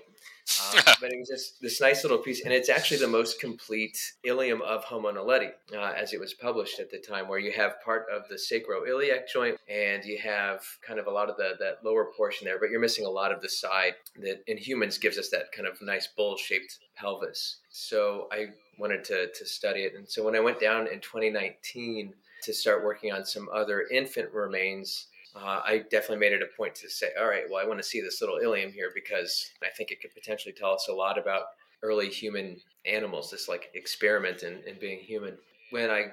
Uh, 0.62 0.94
but 1.00 1.12
it 1.12 1.18
was 1.18 1.28
just 1.28 1.60
this 1.60 1.80
nice 1.80 2.04
little 2.04 2.18
piece, 2.18 2.44
and 2.44 2.52
it's 2.52 2.68
actually 2.68 2.98
the 2.98 3.08
most 3.08 3.40
complete 3.40 3.98
ilium 4.22 4.62
of 4.62 4.84
Homo 4.84 5.10
naledi, 5.10 5.50
uh, 5.74 5.92
as 5.96 6.12
it 6.12 6.20
was 6.20 6.34
published 6.34 6.78
at 6.78 6.90
the 6.90 6.98
time, 6.98 7.28
where 7.28 7.38
you 7.38 7.50
have 7.52 7.80
part 7.84 8.06
of 8.12 8.22
the 8.28 8.36
sacroiliac 8.36 9.28
joint, 9.28 9.58
and 9.68 10.04
you 10.04 10.18
have 10.18 10.62
kind 10.86 11.00
of 11.00 11.08
a 11.08 11.10
lot 11.10 11.28
of 11.28 11.36
the 11.36 11.54
that 11.58 11.84
lower 11.84 12.12
portion 12.16 12.44
there, 12.44 12.58
but 12.60 12.70
you're 12.70 12.80
missing 12.80 13.04
a 13.04 13.10
lot 13.10 13.32
of 13.32 13.42
the 13.42 13.48
side 13.48 13.94
that 14.20 14.42
in 14.46 14.56
humans 14.56 14.98
gives 14.98 15.18
us 15.18 15.30
that 15.30 15.50
kind 15.52 15.66
of 15.66 15.80
nice 15.82 16.06
bowl-shaped 16.06 16.78
pelvis. 16.94 17.56
So 17.70 18.28
I 18.30 18.46
wanted 18.78 19.04
to 19.04 19.28
to 19.32 19.46
study 19.46 19.80
it, 19.80 19.94
and 19.96 20.08
so 20.08 20.24
when 20.24 20.36
I 20.36 20.40
went 20.40 20.60
down 20.60 20.86
in 20.86 21.00
2019 21.00 22.14
to 22.44 22.52
start 22.52 22.84
working 22.84 23.12
on 23.12 23.24
some 23.24 23.48
other 23.52 23.86
infant 23.90 24.32
remains 24.32 25.08
uh, 25.36 25.60
I 25.64 25.84
definitely 25.90 26.18
made 26.18 26.32
it 26.32 26.42
a 26.42 26.56
point 26.56 26.74
to 26.76 26.90
say, 26.90 27.08
all 27.18 27.28
right, 27.28 27.44
well, 27.50 27.62
I 27.62 27.68
want 27.68 27.78
to 27.78 27.86
see 27.86 28.00
this 28.00 28.20
little 28.20 28.38
ilium 28.38 28.72
here 28.72 28.90
because 28.94 29.50
I 29.62 29.68
think 29.76 29.90
it 29.90 30.00
could 30.00 30.14
potentially 30.14 30.54
tell 30.56 30.72
us 30.72 30.88
a 30.88 30.94
lot 30.94 31.18
about 31.18 31.42
early 31.82 32.08
human 32.08 32.56
animals, 32.86 33.30
this 33.30 33.48
like 33.48 33.70
experiment 33.74 34.42
in, 34.42 34.62
in 34.66 34.78
being 34.80 34.98
human. 34.98 35.36
When 35.70 35.90
I 35.90 36.06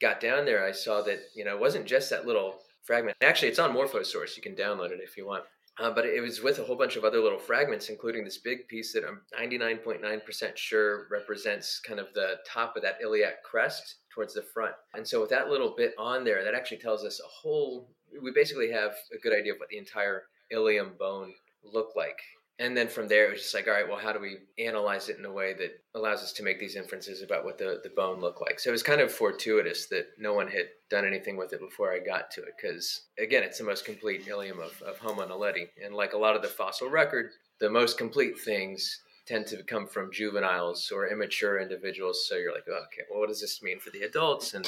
got 0.00 0.20
down 0.20 0.44
there, 0.44 0.64
I 0.64 0.72
saw 0.72 1.02
that, 1.02 1.20
you 1.34 1.44
know, 1.44 1.54
it 1.54 1.60
wasn't 1.60 1.86
just 1.86 2.10
that 2.10 2.26
little 2.26 2.60
fragment. 2.82 3.16
Actually, 3.22 3.48
it's 3.48 3.58
on 3.58 3.74
Morphosource. 3.74 4.36
You 4.36 4.42
can 4.42 4.54
download 4.54 4.90
it 4.90 5.00
if 5.02 5.16
you 5.16 5.26
want. 5.26 5.44
Uh, 5.80 5.90
but 5.90 6.06
it 6.06 6.20
was 6.20 6.40
with 6.40 6.60
a 6.60 6.62
whole 6.62 6.76
bunch 6.76 6.94
of 6.94 7.04
other 7.04 7.18
little 7.18 7.38
fragments, 7.38 7.88
including 7.88 8.22
this 8.22 8.38
big 8.38 8.68
piece 8.68 8.92
that 8.92 9.02
I'm 9.04 9.22
99.9% 9.36 10.56
sure 10.56 11.08
represents 11.10 11.80
kind 11.80 11.98
of 11.98 12.14
the 12.14 12.36
top 12.46 12.76
of 12.76 12.82
that 12.82 12.98
iliac 13.02 13.42
crest 13.42 13.96
towards 14.14 14.34
the 14.34 14.42
front. 14.42 14.74
And 14.94 15.06
so 15.06 15.20
with 15.20 15.30
that 15.30 15.48
little 15.48 15.74
bit 15.76 15.92
on 15.98 16.22
there, 16.22 16.44
that 16.44 16.54
actually 16.54 16.78
tells 16.78 17.04
us 17.04 17.20
a 17.20 17.26
whole 17.26 17.90
we 18.22 18.30
basically 18.32 18.70
have 18.70 18.92
a 19.12 19.18
good 19.18 19.36
idea 19.36 19.52
of 19.52 19.58
what 19.58 19.68
the 19.68 19.78
entire 19.78 20.24
ilium 20.50 20.92
bone 20.98 21.32
looked 21.62 21.96
like. 21.96 22.18
And 22.60 22.76
then 22.76 22.86
from 22.86 23.08
there, 23.08 23.26
it 23.26 23.32
was 23.32 23.42
just 23.42 23.54
like, 23.54 23.66
all 23.66 23.74
right, 23.74 23.88
well, 23.88 23.98
how 23.98 24.12
do 24.12 24.20
we 24.20 24.36
analyze 24.64 25.08
it 25.08 25.18
in 25.18 25.24
a 25.24 25.32
way 25.32 25.54
that 25.54 25.72
allows 25.96 26.22
us 26.22 26.32
to 26.34 26.44
make 26.44 26.60
these 26.60 26.76
inferences 26.76 27.20
about 27.20 27.44
what 27.44 27.58
the, 27.58 27.80
the 27.82 27.90
bone 27.90 28.20
looked 28.20 28.40
like? 28.40 28.60
So 28.60 28.70
it 28.70 28.72
was 28.72 28.82
kind 28.82 29.00
of 29.00 29.10
fortuitous 29.12 29.86
that 29.86 30.06
no 30.18 30.34
one 30.34 30.46
had 30.46 30.66
done 30.88 31.04
anything 31.04 31.36
with 31.36 31.52
it 31.52 31.58
before 31.58 31.92
I 31.92 31.98
got 31.98 32.30
to 32.32 32.42
it, 32.42 32.54
because 32.56 33.06
again, 33.18 33.42
it's 33.42 33.58
the 33.58 33.64
most 33.64 33.84
complete 33.84 34.28
ilium 34.28 34.60
of, 34.60 34.80
of 34.82 34.98
Homo 34.98 35.26
naledi. 35.26 35.66
And 35.84 35.96
like 35.96 36.12
a 36.12 36.18
lot 36.18 36.36
of 36.36 36.42
the 36.42 36.48
fossil 36.48 36.88
record, 36.88 37.30
the 37.58 37.70
most 37.70 37.98
complete 37.98 38.38
things 38.38 39.00
tend 39.26 39.48
to 39.48 39.60
come 39.64 39.88
from 39.88 40.12
juveniles 40.12 40.92
or 40.94 41.08
immature 41.08 41.58
individuals. 41.58 42.24
So 42.28 42.36
you're 42.36 42.54
like, 42.54 42.66
oh, 42.68 42.84
okay, 42.86 43.02
well, 43.10 43.18
what 43.18 43.30
does 43.30 43.40
this 43.40 43.64
mean 43.64 43.80
for 43.80 43.90
the 43.90 44.02
adults? 44.02 44.54
And 44.54 44.64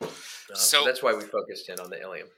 uh, 0.00 0.06
so, 0.54 0.54
so 0.54 0.84
that's 0.86 1.02
why 1.02 1.12
we 1.12 1.24
focused 1.24 1.68
in 1.68 1.78
on 1.78 1.90
the 1.90 2.00
ilium 2.00 2.28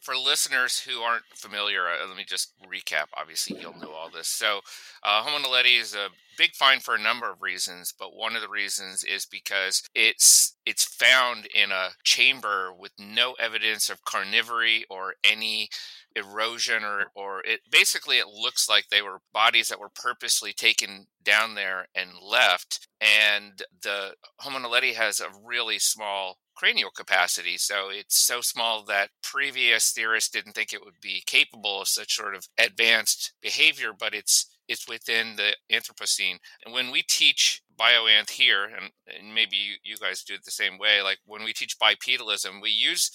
for 0.00 0.16
listeners 0.16 0.80
who 0.80 1.00
aren't 1.00 1.24
familiar, 1.34 1.82
uh, 1.88 2.06
let 2.06 2.16
me 2.16 2.24
just 2.26 2.52
recap. 2.62 3.06
Obviously, 3.16 3.58
you'll 3.60 3.78
know 3.78 3.92
all 3.92 4.10
this. 4.10 4.28
So, 4.28 4.60
uh, 5.02 5.22
Homo 5.22 5.38
naledi 5.46 5.80
is 5.80 5.94
a 5.94 6.08
big 6.38 6.54
find 6.54 6.82
for 6.82 6.94
a 6.94 6.98
number 6.98 7.30
of 7.30 7.42
reasons, 7.42 7.92
but 7.98 8.16
one 8.16 8.34
of 8.34 8.42
the 8.42 8.48
reasons 8.48 9.04
is 9.04 9.26
because 9.26 9.82
it's 9.94 10.56
it's 10.64 10.84
found 10.84 11.46
in 11.54 11.70
a 11.70 11.90
chamber 12.04 12.72
with 12.72 12.92
no 12.98 13.34
evidence 13.34 13.90
of 13.90 14.04
carnivory 14.04 14.84
or 14.88 15.14
any 15.24 15.68
erosion 16.16 16.82
or 16.84 17.06
or 17.14 17.40
it 17.44 17.60
basically 17.70 18.18
it 18.18 18.26
looks 18.26 18.68
like 18.68 18.86
they 18.88 19.02
were 19.02 19.20
bodies 19.32 19.68
that 19.68 19.78
were 19.80 19.90
purposely 19.94 20.52
taken 20.52 21.06
down 21.22 21.54
there 21.54 21.86
and 21.94 22.10
left 22.22 22.88
and 23.00 23.62
the 23.82 24.14
Homo 24.38 24.58
naledi 24.58 24.94
has 24.94 25.20
a 25.20 25.28
really 25.44 25.78
small 25.78 26.38
cranial 26.60 26.90
capacity. 26.90 27.56
So 27.56 27.88
it's 27.90 28.18
so 28.18 28.42
small 28.42 28.84
that 28.84 29.08
previous 29.22 29.92
theorists 29.92 30.28
didn't 30.28 30.52
think 30.52 30.74
it 30.74 30.84
would 30.84 31.00
be 31.00 31.22
capable 31.24 31.80
of 31.80 31.88
such 31.88 32.14
sort 32.14 32.34
of 32.34 32.48
advanced 32.58 33.32
behavior, 33.40 33.92
but 33.98 34.14
it's 34.14 34.46
it's 34.68 34.86
within 34.86 35.36
the 35.36 35.56
Anthropocene. 35.72 36.36
And 36.64 36.74
when 36.74 36.92
we 36.92 37.02
teach 37.02 37.62
bioanth 37.80 38.30
here, 38.30 38.64
and, 38.64 38.90
and 39.06 39.34
maybe 39.34 39.56
you, 39.56 39.74
you 39.82 39.96
guys 39.96 40.22
do 40.22 40.34
it 40.34 40.44
the 40.44 40.50
same 40.50 40.78
way, 40.78 41.02
like 41.02 41.18
when 41.24 41.42
we 41.42 41.52
teach 41.52 41.78
bipedalism, 41.78 42.60
we 42.62 42.70
use 42.70 43.10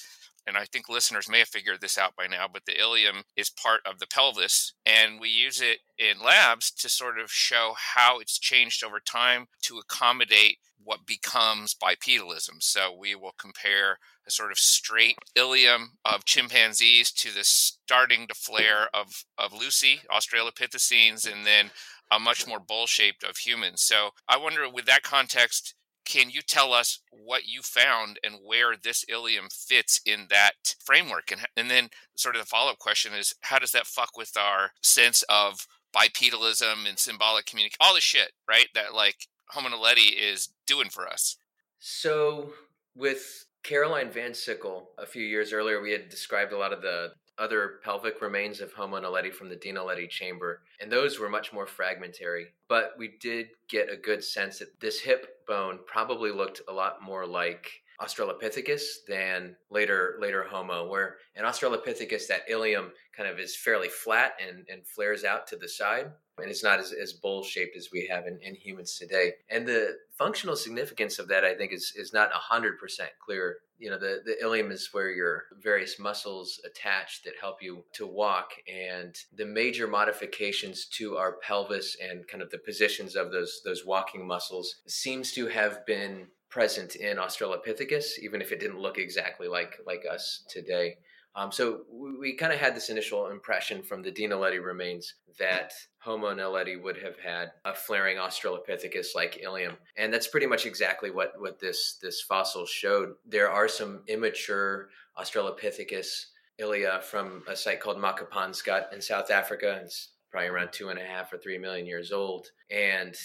and 0.47 0.57
I 0.57 0.65
think 0.65 0.89
listeners 0.89 1.29
may 1.29 1.39
have 1.39 1.47
figured 1.47 1.81
this 1.81 1.97
out 1.97 2.15
by 2.15 2.27
now, 2.27 2.47
but 2.51 2.65
the 2.65 2.79
ilium 2.79 3.23
is 3.35 3.49
part 3.49 3.81
of 3.85 3.99
the 3.99 4.07
pelvis, 4.07 4.73
and 4.85 5.19
we 5.19 5.29
use 5.29 5.61
it 5.61 5.79
in 5.97 6.23
labs 6.23 6.71
to 6.71 6.89
sort 6.89 7.19
of 7.19 7.31
show 7.31 7.73
how 7.75 8.19
it's 8.19 8.37
changed 8.37 8.83
over 8.83 8.99
time 8.99 9.47
to 9.63 9.77
accommodate 9.77 10.57
what 10.83 11.05
becomes 11.05 11.75
bipedalism. 11.75 12.61
So 12.61 12.95
we 12.95 13.15
will 13.15 13.33
compare 13.37 13.97
a 14.27 14.31
sort 14.31 14.51
of 14.51 14.57
straight 14.57 15.17
ilium 15.35 15.97
of 16.03 16.25
chimpanzees 16.25 17.11
to 17.13 17.33
the 17.33 17.43
starting 17.43 18.27
to 18.27 18.35
flare 18.35 18.87
of, 18.93 19.25
of 19.37 19.53
Lucy, 19.53 20.01
Australopithecines, 20.11 21.31
and 21.31 21.45
then 21.45 21.71
a 22.11 22.19
much 22.19 22.47
more 22.47 22.59
bowl 22.59 22.85
shaped 22.85 23.23
of 23.23 23.37
humans. 23.37 23.81
So 23.81 24.11
I 24.29 24.37
wonder, 24.37 24.69
with 24.69 24.85
that 24.85 25.03
context, 25.03 25.73
can 26.05 26.29
you 26.29 26.41
tell 26.41 26.73
us 26.73 26.99
what 27.09 27.45
you 27.45 27.61
found 27.61 28.19
and 28.23 28.35
where 28.43 28.75
this 28.81 29.03
ilium 29.09 29.47
fits 29.51 29.99
in 30.05 30.27
that 30.29 30.75
framework? 30.83 31.31
And, 31.31 31.41
and 31.57 31.69
then, 31.69 31.89
sort 32.15 32.35
of, 32.35 32.41
the 32.41 32.47
follow 32.47 32.71
up 32.71 32.79
question 32.79 33.13
is 33.13 33.33
how 33.41 33.59
does 33.59 33.71
that 33.71 33.87
fuck 33.87 34.17
with 34.17 34.37
our 34.37 34.71
sense 34.81 35.23
of 35.29 35.67
bipedalism 35.95 36.87
and 36.87 36.99
symbolic 36.99 37.45
communication? 37.45 37.77
All 37.81 37.95
the 37.95 38.01
shit, 38.01 38.31
right? 38.47 38.67
That 38.73 38.93
like 38.93 39.27
Homo 39.49 39.69
naledi 39.69 40.13
is 40.17 40.49
doing 40.65 40.89
for 40.89 41.07
us. 41.07 41.37
So, 41.79 42.53
with 42.95 43.45
Caroline 43.63 44.11
Van 44.11 44.33
Sickle, 44.33 44.89
a 44.97 45.05
few 45.05 45.23
years 45.23 45.51
earlier, 45.51 45.81
we 45.81 45.91
had 45.91 46.09
described 46.09 46.53
a 46.53 46.57
lot 46.57 46.73
of 46.73 46.81
the 46.81 47.11
other 47.37 47.79
pelvic 47.83 48.21
remains 48.21 48.61
of 48.61 48.73
Homo 48.73 48.99
naledi 48.99 49.33
from 49.33 49.49
the 49.49 49.55
Dinaledi 49.55 50.09
chamber, 50.09 50.61
and 50.79 50.91
those 50.91 51.19
were 51.19 51.29
much 51.29 51.53
more 51.53 51.67
fragmentary. 51.67 52.47
But 52.67 52.93
we 52.97 53.13
did 53.19 53.47
get 53.69 53.91
a 53.91 53.97
good 53.97 54.23
sense 54.23 54.59
that 54.59 54.79
this 54.79 54.99
hip 54.99 55.45
bone 55.47 55.79
probably 55.85 56.31
looked 56.31 56.61
a 56.67 56.73
lot 56.73 57.01
more 57.01 57.25
like 57.25 57.71
Australopithecus 58.01 59.05
than 59.07 59.55
later 59.69 60.17
later 60.19 60.43
Homo, 60.43 60.87
where 60.87 61.17
in 61.35 61.45
Australopithecus 61.45 62.27
that 62.27 62.49
ilium 62.49 62.91
kind 63.15 63.29
of 63.29 63.39
is 63.39 63.55
fairly 63.55 63.87
flat 63.87 64.33
and, 64.45 64.65
and 64.69 64.85
flares 64.85 65.23
out 65.23 65.47
to 65.47 65.55
the 65.55 65.67
side, 65.67 66.11
and 66.37 66.49
it's 66.49 66.63
not 66.63 66.79
as, 66.79 66.91
as 66.91 67.13
bowl 67.13 67.43
shaped 67.43 67.77
as 67.77 67.89
we 67.91 68.07
have 68.07 68.27
in, 68.27 68.39
in 68.41 68.55
humans 68.55 68.97
today. 68.97 69.33
And 69.49 69.65
the 69.65 69.97
functional 70.17 70.55
significance 70.55 71.19
of 71.19 71.27
that, 71.29 71.43
I 71.43 71.55
think, 71.55 71.71
is 71.71 71.93
is 71.95 72.13
not 72.13 72.31
hundred 72.31 72.79
percent 72.79 73.11
clear. 73.23 73.57
You 73.77 73.89
know, 73.89 73.99
the, 73.99 74.21
the 74.25 74.41
ilium 74.41 74.71
is 74.71 74.89
where 74.93 75.11
your 75.11 75.43
various 75.61 75.99
muscles 75.99 76.61
attach 76.65 77.23
that 77.23 77.33
help 77.41 77.61
you 77.61 77.83
to 77.93 78.07
walk, 78.07 78.51
and 78.67 79.15
the 79.35 79.45
major 79.45 79.87
modifications 79.87 80.85
to 80.97 81.17
our 81.17 81.33
pelvis 81.43 81.97
and 82.01 82.27
kind 82.27 82.41
of 82.41 82.49
the 82.51 82.57
positions 82.57 83.15
of 83.15 83.31
those 83.31 83.61
those 83.65 83.85
walking 83.85 84.25
muscles 84.25 84.75
seems 84.87 85.31
to 85.33 85.47
have 85.47 85.85
been 85.85 86.27
present 86.49 86.95
in 86.95 87.17
Australopithecus, 87.17 88.19
even 88.21 88.41
if 88.41 88.51
it 88.53 88.59
didn't 88.61 88.79
look 88.79 88.97
exactly 88.97 89.47
like 89.47 89.77
like 89.85 90.03
us 90.09 90.43
today. 90.49 90.97
Um, 91.35 91.51
so 91.51 91.81
we, 91.91 92.17
we 92.17 92.33
kind 92.33 92.53
of 92.53 92.59
had 92.59 92.75
this 92.75 92.89
initial 92.89 93.27
impression 93.27 93.83
from 93.83 94.01
the 94.01 94.11
Dinaledi 94.11 94.63
remains 94.63 95.15
that 95.37 95.73
Homo 95.99 96.33
naledi 96.33 96.81
would 96.81 96.97
have 96.97 97.19
had 97.19 97.51
a 97.65 97.73
flaring 97.73 98.17
Australopithecus 98.17 99.07
like 99.15 99.41
ilium, 99.43 99.75
and 99.97 100.13
that's 100.13 100.27
pretty 100.27 100.45
much 100.45 100.65
exactly 100.65 101.11
what 101.11 101.33
what 101.37 101.59
this 101.59 101.97
this 102.01 102.21
fossil 102.21 102.65
showed. 102.65 103.15
There 103.25 103.49
are 103.49 103.67
some 103.67 104.03
immature 104.07 104.89
Australopithecus 105.19 106.27
ilia 106.57 107.01
from 107.03 107.43
a 107.49 107.55
site 107.55 107.81
called 107.81 107.97
Makapansgat 107.97 108.93
in 108.93 109.01
South 109.01 109.29
Africa. 109.29 109.81
It's 109.83 110.11
probably 110.31 110.49
around 110.49 110.71
two 110.71 110.89
and 110.89 110.99
a 110.99 111.03
half 111.03 111.33
or 111.33 111.37
three 111.37 111.57
million 111.57 111.85
years 111.85 112.13
old, 112.13 112.47
and 112.71 113.15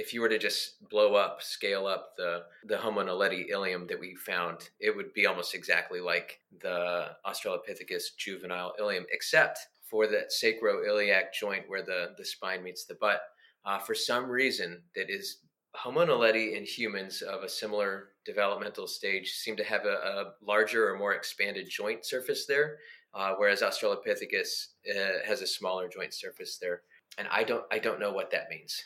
if 0.00 0.14
you 0.14 0.22
were 0.22 0.30
to 0.30 0.38
just 0.38 0.88
blow 0.88 1.14
up, 1.14 1.42
scale 1.42 1.86
up 1.86 2.16
the 2.16 2.44
the 2.64 2.78
Homo 2.78 3.02
naledi 3.02 3.50
ilium 3.50 3.86
that 3.88 4.00
we 4.00 4.14
found, 4.14 4.70
it 4.80 4.96
would 4.96 5.12
be 5.12 5.26
almost 5.26 5.54
exactly 5.54 6.00
like 6.00 6.40
the 6.60 7.10
Australopithecus 7.26 8.16
juvenile 8.16 8.72
ilium, 8.78 9.04
except 9.12 9.58
for 9.82 10.06
that 10.06 10.30
sacroiliac 10.30 11.34
joint 11.38 11.64
where 11.68 11.82
the, 11.82 12.14
the 12.16 12.24
spine 12.24 12.62
meets 12.62 12.84
the 12.84 12.94
butt. 12.94 13.20
Uh, 13.66 13.78
for 13.78 13.94
some 13.94 14.30
reason, 14.30 14.80
that 14.94 15.10
is 15.10 15.38
Homo 15.74 16.06
naledi 16.06 16.56
in 16.56 16.64
humans 16.64 17.20
of 17.20 17.42
a 17.42 17.48
similar 17.48 18.08
developmental 18.24 18.86
stage 18.86 19.32
seem 19.32 19.56
to 19.56 19.64
have 19.64 19.84
a, 19.84 19.96
a 20.12 20.32
larger 20.42 20.88
or 20.88 20.98
more 20.98 21.12
expanded 21.12 21.68
joint 21.68 22.06
surface 22.06 22.46
there, 22.46 22.78
uh, 23.14 23.34
whereas 23.36 23.60
Australopithecus 23.60 24.68
uh, 24.90 25.26
has 25.26 25.42
a 25.42 25.46
smaller 25.46 25.88
joint 25.88 26.14
surface 26.14 26.56
there. 26.56 26.82
And 27.18 27.28
I 27.30 27.42
don't 27.44 27.64
I 27.70 27.78
don't 27.78 28.00
know 28.00 28.12
what 28.12 28.30
that 28.30 28.48
means. 28.48 28.82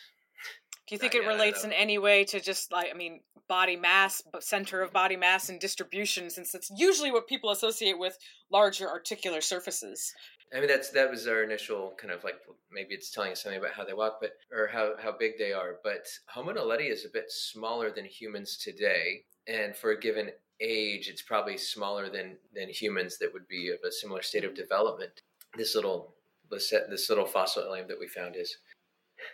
Do 0.86 0.94
you 0.94 0.98
think 0.98 1.14
Not 1.14 1.22
it 1.22 1.24
yet, 1.24 1.32
relates 1.32 1.64
in 1.64 1.72
any 1.72 1.98
way 1.98 2.24
to 2.24 2.40
just 2.40 2.70
like 2.72 2.90
I 2.92 2.96
mean 2.96 3.20
body 3.48 3.76
mass, 3.76 4.22
but 4.32 4.44
center 4.44 4.82
of 4.82 4.92
body 4.92 5.16
mass 5.16 5.48
and 5.48 5.60
distribution, 5.60 6.30
since 6.30 6.52
that's 6.52 6.70
usually 6.76 7.10
what 7.10 7.26
people 7.26 7.50
associate 7.50 7.98
with 7.98 8.18
larger 8.50 8.88
articular 8.88 9.40
surfaces? 9.40 10.12
I 10.54 10.60
mean, 10.60 10.68
that's 10.68 10.90
that 10.90 11.10
was 11.10 11.26
our 11.26 11.42
initial 11.42 11.94
kind 11.98 12.12
of 12.12 12.22
like 12.22 12.36
maybe 12.70 12.94
it's 12.94 13.10
telling 13.10 13.32
us 13.32 13.42
something 13.42 13.58
about 13.58 13.74
how 13.74 13.84
they 13.84 13.92
walk, 13.92 14.18
but 14.20 14.32
or 14.52 14.68
how 14.68 14.92
how 15.02 15.12
big 15.18 15.32
they 15.38 15.52
are. 15.52 15.76
But 15.82 16.06
Homo 16.26 16.52
naledi 16.52 16.90
is 16.90 17.04
a 17.04 17.12
bit 17.12 17.30
smaller 17.30 17.90
than 17.90 18.04
humans 18.04 18.56
today, 18.56 19.24
and 19.46 19.74
for 19.74 19.90
a 19.90 20.00
given 20.00 20.30
age, 20.60 21.08
it's 21.08 21.22
probably 21.22 21.56
smaller 21.56 22.08
than 22.08 22.36
than 22.54 22.68
humans 22.68 23.18
that 23.18 23.32
would 23.32 23.48
be 23.48 23.70
of 23.70 23.78
a 23.86 23.90
similar 23.92 24.22
state 24.22 24.44
of 24.44 24.52
mm-hmm. 24.52 24.60
development. 24.62 25.22
This 25.56 25.74
little 25.74 26.14
this 26.50 26.70
this 26.90 27.08
little 27.08 27.26
fossil 27.26 27.64
ilium 27.64 27.88
that 27.88 28.00
we 28.00 28.06
found 28.06 28.36
is. 28.36 28.56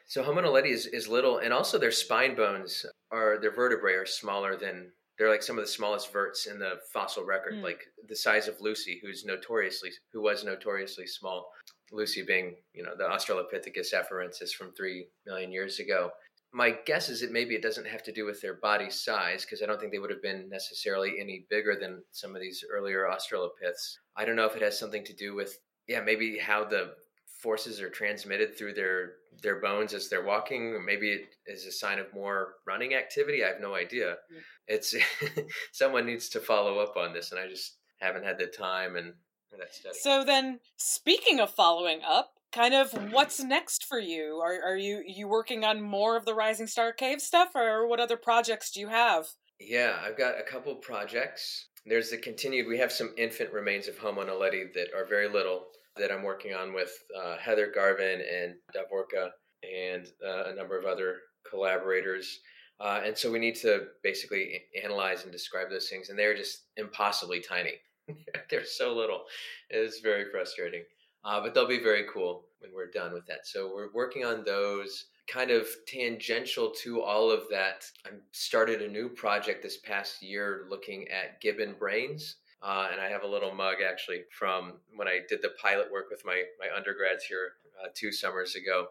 So 0.07 0.22
Homo 0.22 0.42
naledi 0.42 0.70
is, 0.70 0.87
is 0.87 1.09
little, 1.09 1.38
and 1.38 1.53
also 1.53 1.79
their 1.79 1.90
spine 1.90 2.35
bones 2.35 2.85
are 3.11 3.38
their 3.40 3.55
vertebrae 3.55 3.94
are 3.94 4.07
smaller 4.07 4.57
than 4.57 4.90
they're 5.18 5.31
like 5.31 5.42
some 5.42 5.59
of 5.59 5.64
the 5.64 5.70
smallest 5.70 6.12
verts 6.12 6.46
in 6.46 6.59
the 6.59 6.79
fossil 6.92 7.24
record, 7.24 7.55
Hmm. 7.55 7.62
like 7.62 7.85
the 8.09 8.16
size 8.16 8.48
of 8.48 8.61
Lucy, 8.61 9.00
who's 9.03 9.24
notoriously 9.24 9.90
who 10.12 10.22
was 10.22 10.44
notoriously 10.44 11.07
small. 11.07 11.50
Lucy 11.92 12.22
being, 12.22 12.57
you 12.72 12.83
know, 12.85 12.94
the 12.96 13.05
Australopithecus 13.05 13.92
afarensis 13.92 14.53
from 14.53 14.72
three 14.72 15.09
million 15.26 15.50
years 15.50 15.81
ago. 15.81 16.11
My 16.53 16.70
guess 16.87 17.09
is 17.09 17.20
that 17.20 17.33
maybe 17.33 17.55
it 17.55 17.62
doesn't 17.62 17.87
have 17.87 18.03
to 18.05 18.12
do 18.12 18.24
with 18.24 18.40
their 18.40 18.55
body 18.55 18.90
size, 18.90 19.44
because 19.44 19.62
I 19.62 19.66
don't 19.66 19.79
think 19.79 19.92
they 19.92 19.98
would 19.98 20.11
have 20.11 20.22
been 20.22 20.48
necessarily 20.48 21.20
any 21.20 21.46
bigger 21.50 21.76
than 21.76 22.03
some 22.12 22.35
of 22.35 22.40
these 22.40 22.64
earlier 22.70 23.09
Australopiths. 23.11 23.96
I 24.16 24.24
don't 24.24 24.37
know 24.37 24.46
if 24.46 24.57
it 24.57 24.62
has 24.62 24.79
something 24.79 25.05
to 25.05 25.12
do 25.12 25.35
with, 25.35 25.59
yeah, 25.87 26.00
maybe 26.00 26.38
how 26.38 26.64
the 26.64 26.94
forces 27.42 27.81
are 27.81 27.90
transmitted 27.90 28.57
through 28.57 28.74
their 28.74 29.12
their 29.42 29.61
bones 29.61 29.94
as 29.94 30.09
they're 30.09 30.24
walking. 30.24 30.85
Maybe 30.85 31.11
it 31.12 31.35
is 31.46 31.66
a 31.66 31.72
sign 31.72 31.98
of 31.98 32.12
more 32.12 32.55
running 32.66 32.94
activity. 32.94 33.44
I 33.44 33.48
have 33.48 33.61
no 33.61 33.74
idea. 33.74 34.16
Mm. 34.33 34.42
It's 34.68 34.94
someone 35.72 36.07
needs 36.07 36.29
to 36.31 36.40
follow 36.40 36.79
up 36.79 36.96
on 36.96 37.12
this, 37.12 37.33
and 37.33 37.40
I 37.40 37.48
just 37.48 37.76
haven't 38.00 38.24
had 38.24 38.38
the 38.38 38.46
time 38.46 38.96
and 38.96 39.14
that 39.59 39.74
study. 39.74 39.96
So 40.00 40.24
then, 40.24 40.61
speaking 40.76 41.40
of 41.40 41.50
following 41.50 42.00
up, 42.07 42.35
kind 42.53 42.74
of 42.74 42.92
what's 43.12 43.40
next 43.40 43.85
for 43.85 43.98
you? 43.98 44.40
Are 44.42 44.72
are 44.72 44.76
you 44.76 45.03
you 45.07 45.29
working 45.29 45.64
on 45.64 45.81
more 45.81 46.16
of 46.16 46.24
the 46.24 46.35
Rising 46.35 46.66
Star 46.66 46.92
Cave 46.92 47.20
stuff, 47.20 47.50
or 47.55 47.87
what 47.87 48.00
other 48.00 48.16
projects 48.16 48.70
do 48.70 48.81
you 48.81 48.88
have? 48.88 49.29
Yeah, 49.59 49.98
I've 50.03 50.16
got 50.16 50.38
a 50.38 50.42
couple 50.42 50.74
projects. 50.76 51.68
There's 51.87 52.11
the 52.11 52.18
continued. 52.18 52.66
We 52.66 52.79
have 52.79 52.92
some 52.92 53.14
infant 53.16 53.53
remains 53.53 53.88
of 53.88 53.98
Homo 53.98 54.24
naledi 54.24 54.72
that 54.74 54.88
are 54.94 55.07
very 55.07 55.29
little 55.29 55.66
that 56.00 56.10
I'm 56.10 56.22
working 56.22 56.54
on 56.54 56.72
with 56.72 56.92
uh, 57.16 57.36
Heather 57.38 57.70
Garvin 57.72 58.20
and 58.20 58.54
Davorka 58.74 59.30
and 59.62 60.06
uh, 60.26 60.50
a 60.50 60.54
number 60.54 60.78
of 60.78 60.84
other 60.84 61.16
collaborators. 61.48 62.40
Uh, 62.80 63.02
and 63.04 63.16
so 63.16 63.30
we 63.30 63.38
need 63.38 63.56
to 63.56 63.88
basically 64.02 64.62
analyze 64.82 65.24
and 65.24 65.32
describe 65.32 65.68
those 65.70 65.88
things, 65.88 66.08
and 66.08 66.18
they're 66.18 66.36
just 66.36 66.64
impossibly 66.76 67.40
tiny. 67.40 67.74
they're 68.50 68.64
so 68.64 68.94
little. 68.94 69.24
It's 69.68 70.00
very 70.00 70.30
frustrating. 70.30 70.82
Uh, 71.24 71.40
but 71.40 71.52
they'll 71.52 71.68
be 71.68 71.82
very 71.82 72.04
cool 72.12 72.46
when 72.60 72.72
we're 72.72 72.90
done 72.90 73.12
with 73.12 73.26
that. 73.26 73.46
So 73.46 73.70
we're 73.74 73.92
working 73.92 74.24
on 74.24 74.42
those 74.44 75.06
kind 75.28 75.50
of 75.50 75.68
tangential 75.86 76.70
to 76.82 77.02
all 77.02 77.30
of 77.30 77.42
that. 77.50 77.84
I 78.06 78.10
started 78.32 78.82
a 78.82 78.88
new 78.88 79.08
project 79.08 79.62
this 79.62 79.78
past 79.78 80.22
year 80.22 80.66
looking 80.68 81.06
at 81.08 81.40
gibbon 81.40 81.74
brains. 81.78 82.36
Uh, 82.62 82.88
and 82.92 83.01
I 83.01 83.09
have 83.09 83.23
a 83.23 83.27
little 83.27 83.55
mug 83.55 83.77
actually 83.87 84.23
from 84.31 84.75
when 84.94 85.09
I 85.09 85.20
did 85.29 85.40
the 85.42 85.53
pilot 85.61 85.90
work 85.90 86.07
with 86.11 86.25
my, 86.25 86.42
my 86.59 86.75
undergrads 86.77 87.25
here 87.25 87.53
uh, 87.83 87.88
two 87.94 88.12
summers 88.12 88.55
ago. 88.55 88.88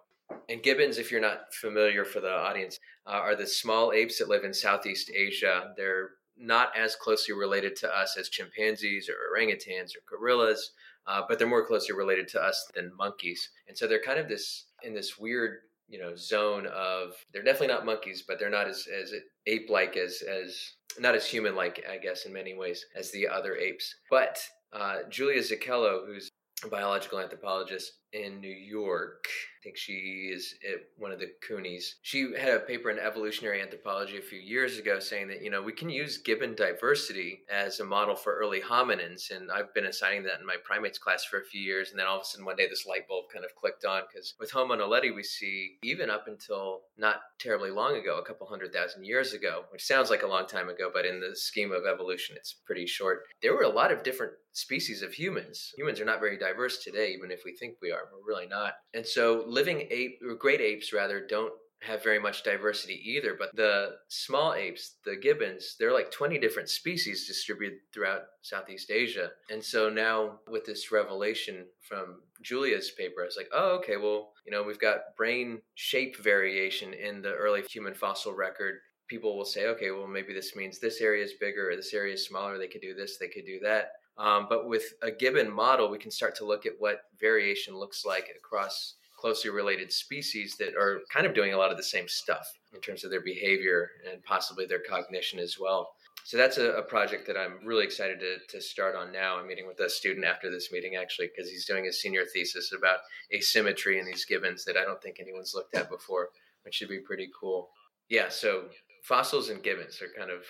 And 0.48 0.64
gibbons, 0.64 0.98
if 0.98 1.12
you're 1.12 1.22
not 1.22 1.54
familiar 1.54 2.06
for 2.06 2.20
the 2.20 2.32
audience, 2.32 2.80
uh, 3.06 3.12
are 3.12 3.36
the 3.36 3.48
small 3.48 3.92
apes 3.92 4.20
that 4.20 4.30
live 4.30 4.44
in 4.44 4.54
Southeast 4.54 5.12
Asia. 5.14 5.74
They're 5.76 6.12
not 6.38 6.72
as 6.78 6.96
closely 6.96 7.36
related 7.36 7.76
to 7.78 7.90
us 7.90 8.16
as 8.18 8.30
chimpanzees 8.30 9.10
or 9.10 9.16
orangutans 9.36 9.92
or 9.96 10.02
gorillas, 10.08 10.72
uh, 11.06 11.22
but 11.28 11.38
they're 11.38 11.48
more 11.48 11.66
closely 11.66 11.96
related 11.96 12.28
to 12.30 12.42
us 12.42 12.70
than 12.74 12.96
monkeys. 12.98 13.50
And 13.68 13.78
so 13.78 13.88
they're 13.88 14.02
kind 14.02 14.20
of 14.20 14.30
this 14.30 14.66
in 14.84 14.94
this 14.94 15.18
weird, 15.18 15.60
you 15.90 16.00
know, 16.00 16.16
zone 16.16 16.68
of 16.68 17.14
they're 17.34 17.44
definitely 17.44 17.68
not 17.68 17.86
monkeys, 17.86 18.24
but 18.28 18.40
they're 18.40 18.50
not 18.50 18.68
as 18.68 18.88
as 18.88 19.14
ape-like 19.48 19.98
as 19.98 20.22
as 20.22 20.74
not 21.00 21.16
as 21.16 21.26
human-like, 21.26 21.84
I 21.90 21.98
guess, 21.98 22.26
in 22.26 22.34
many 22.34 22.56
ways 22.56 22.86
as 22.96 23.12
the 23.12 23.28
other 23.28 23.56
apes. 23.56 23.94
But 24.10 24.40
uh, 24.74 24.98
Julia 25.10 25.42
Zichello, 25.42 26.06
who's 26.06 26.30
a 26.64 26.68
biological 26.68 27.20
anthropologist 27.20 27.92
in 28.14 28.40
New 28.40 28.48
York. 28.48 29.26
I 29.60 29.64
think 29.64 29.78
she 29.78 30.32
is 30.34 30.56
at 30.66 30.80
one 30.98 31.12
of 31.12 31.20
the 31.20 31.32
CUNYs. 31.46 31.96
She 32.02 32.32
had 32.40 32.54
a 32.54 32.60
paper 32.62 32.90
in 32.90 32.98
evolutionary 32.98 33.62
anthropology 33.62 34.18
a 34.18 34.22
few 34.22 34.40
years 34.40 34.78
ago 34.78 35.00
saying 35.00 35.28
that, 35.28 35.44
you 35.44 35.50
know, 35.50 35.62
we 35.62 35.74
can 35.74 35.90
use 35.90 36.18
gibbon 36.18 36.56
diversity 36.56 37.42
as 37.52 37.82
a 37.82 37.86
model 37.86 38.16
for 38.16 38.38
early 38.38 38.62
hominins. 38.62 39.32
And 39.32 39.52
I've 39.52 39.74
been 39.74 39.88
assigning 39.88 40.24
that 40.24 40.40
in 40.40 40.46
my 40.46 40.56
primates 40.64 40.98
class 40.98 41.26
for 41.26 41.40
a 41.40 41.46
few 41.46 41.62
years. 41.62 41.92
And 41.92 42.00
then 42.00 42.08
all 42.08 42.16
of 42.16 42.22
a 42.22 42.26
sudden 42.26 42.46
one 42.46 42.56
day 42.56 42.70
this 42.70 42.86
light 42.88 43.08
bulb 43.08 43.26
kind 43.34 43.44
of 43.44 43.54
clicked 43.56 43.84
on 43.84 44.04
because 44.10 44.34
with 44.40 44.52
Homo 44.52 44.76
naledi, 44.76 45.14
we 45.14 45.24
see 45.24 45.78
even 45.84 46.10
up 46.10 46.28
until 46.28 46.84
not 46.98 47.18
terribly 47.38 47.70
long 47.70 47.98
ago, 47.98 48.18
a 48.18 48.26
couple 48.26 48.48
hundred 48.48 48.72
thousand 48.72 49.04
years 49.04 49.34
ago, 49.34 49.66
which 49.72 49.86
sounds 49.86 50.10
like 50.10 50.24
a 50.24 50.28
long 50.28 50.48
time 50.48 50.70
ago, 50.70 50.90
but 50.94 51.06
in 51.06 51.20
the 51.20 51.36
scheme 51.36 51.74
of 51.74 51.86
evolution, 51.86 52.38
it's 52.38 52.54
pretty 52.54 52.86
short. 52.86 53.24
There 53.42 53.54
were 53.54 53.64
a 53.64 53.70
lot 53.70 53.92
of 53.92 54.04
different 54.04 54.34
species 54.54 55.02
of 55.02 55.14
humans. 55.14 55.74
Humans 55.78 56.00
are 56.00 56.06
not 56.06 56.20
very 56.20 56.38
diverse 56.38 56.84
today, 56.84 57.14
even 57.14 57.32
if 57.32 57.42
we 57.46 57.56
think 57.56 57.76
we 57.82 57.92
are. 57.92 57.99
We're 58.12 58.28
really 58.28 58.48
not. 58.48 58.74
And 58.94 59.06
so 59.06 59.44
living 59.48 59.88
ape, 59.90 60.20
or 60.26 60.36
great 60.36 60.62
apes 60.62 60.94
rather, 60.94 61.26
don't 61.26 61.54
have 61.82 62.04
very 62.04 62.20
much 62.20 62.44
diversity 62.44 63.02
either. 63.06 63.36
But 63.38 63.56
the 63.56 63.96
small 64.10 64.54
apes, 64.54 64.96
the 65.06 65.16
gibbons, 65.16 65.76
there 65.80 65.90
are 65.90 65.94
like 65.94 66.12
20 66.12 66.38
different 66.40 66.70
species 66.70 67.28
distributed 67.28 67.80
throughout 67.94 68.24
Southeast 68.42 68.92
Asia. 68.92 69.32
And 69.50 69.64
so 69.64 69.90
now 69.90 70.40
with 70.48 70.66
this 70.66 70.92
revelation 70.92 71.66
from 71.82 72.22
Julia's 72.42 72.92
paper, 72.92 73.22
I 73.22 73.26
was 73.26 73.38
like, 73.38 73.50
oh, 73.54 73.78
okay, 73.78 73.98
well, 73.98 74.34
you 74.46 74.52
know, 74.52 74.64
we've 74.64 74.80
got 74.80 75.16
brain 75.18 75.62
shape 75.76 76.18
variation 76.18 76.94
in 76.94 77.22
the 77.22 77.34
early 77.34 77.64
human 77.70 77.94
fossil 77.94 78.34
record. 78.34 78.76
People 79.08 79.38
will 79.38 79.46
say, 79.46 79.68
okay, 79.68 79.92
well, 79.92 80.08
maybe 80.08 80.34
this 80.34 80.56
means 80.56 80.80
this 80.80 81.02
area 81.02 81.24
is 81.24 81.34
bigger 81.40 81.72
or 81.72 81.76
this 81.76 81.94
area 81.94 82.14
is 82.14 82.26
smaller. 82.26 82.58
They 82.58 82.68
could 82.68 82.82
do 82.82 82.94
this, 82.94 83.18
they 83.18 83.28
could 83.28 83.46
do 83.46 83.60
that. 83.64 83.94
Um, 84.20 84.48
but 84.50 84.68
with 84.68 84.84
a 85.02 85.12
gibbon 85.12 85.50
model, 85.50 85.90
we 85.90 85.98
can 85.98 86.12
start 86.12 86.36
to 86.36 86.46
look 86.46 86.66
at 86.66 86.74
what 86.78 87.04
variation 87.20 87.76
looks 87.76 88.06
like 88.06 88.28
across 88.38 88.96
closely 89.18 89.50
related 89.50 89.92
species 89.92 90.56
that 90.60 90.76
are 90.76 91.02
kind 91.12 91.26
of 91.26 91.34
doing 91.34 91.54
a 91.54 91.58
lot 91.58 91.72
of 91.72 91.78
the 91.78 91.84
same 91.84 92.08
stuff 92.08 92.46
in 92.74 92.82
terms 92.82 93.04
of 93.04 93.12
their 93.12 93.22
behavior 93.22 93.90
and 94.10 94.24
possibly 94.24 94.66
their 94.66 94.82
cognition 94.88 95.40
as 95.40 95.58
well. 95.60 95.92
So 96.26 96.38
that's 96.38 96.58
a, 96.58 96.72
a 96.74 96.82
project 96.82 97.28
that 97.28 97.38
I'm 97.38 97.66
really 97.66 97.86
excited 97.86 98.20
to, 98.20 98.38
to 98.50 98.62
start 98.62 98.96
on 98.96 99.12
now. 99.12 99.38
I'm 99.38 99.48
meeting 99.48 99.68
with 99.68 99.80
a 99.80 99.90
student 99.90 100.26
after 100.26 100.52
this 100.52 100.72
meeting 100.72 100.96
actually 100.96 101.30
because 101.36 101.50
he's 101.50 101.66
doing 101.66 101.86
his 101.86 102.02
senior 102.02 102.26
thesis 102.26 102.74
about 102.78 103.00
asymmetry 103.34 104.00
in 104.00 104.06
these 104.06 104.26
gibbons 104.26 104.66
that 104.66 104.78
I 104.78 104.84
don't 104.84 105.02
think 105.02 105.20
anyone's 105.20 105.54
looked 105.56 105.76
at 105.76 105.90
before, 105.90 106.30
which 106.64 106.76
should 106.76 106.90
be 106.90 107.00
pretty 107.00 107.30
cool. 107.40 107.70
Yeah, 108.10 108.30
so 108.30 108.66
fossils 109.04 109.50
and 109.50 109.64
gibbons 109.64 110.02
are 110.02 110.18
kind 110.18 110.30
of 110.30 110.44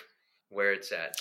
where 0.48 0.72
it's 0.72 0.92
at. 0.92 1.14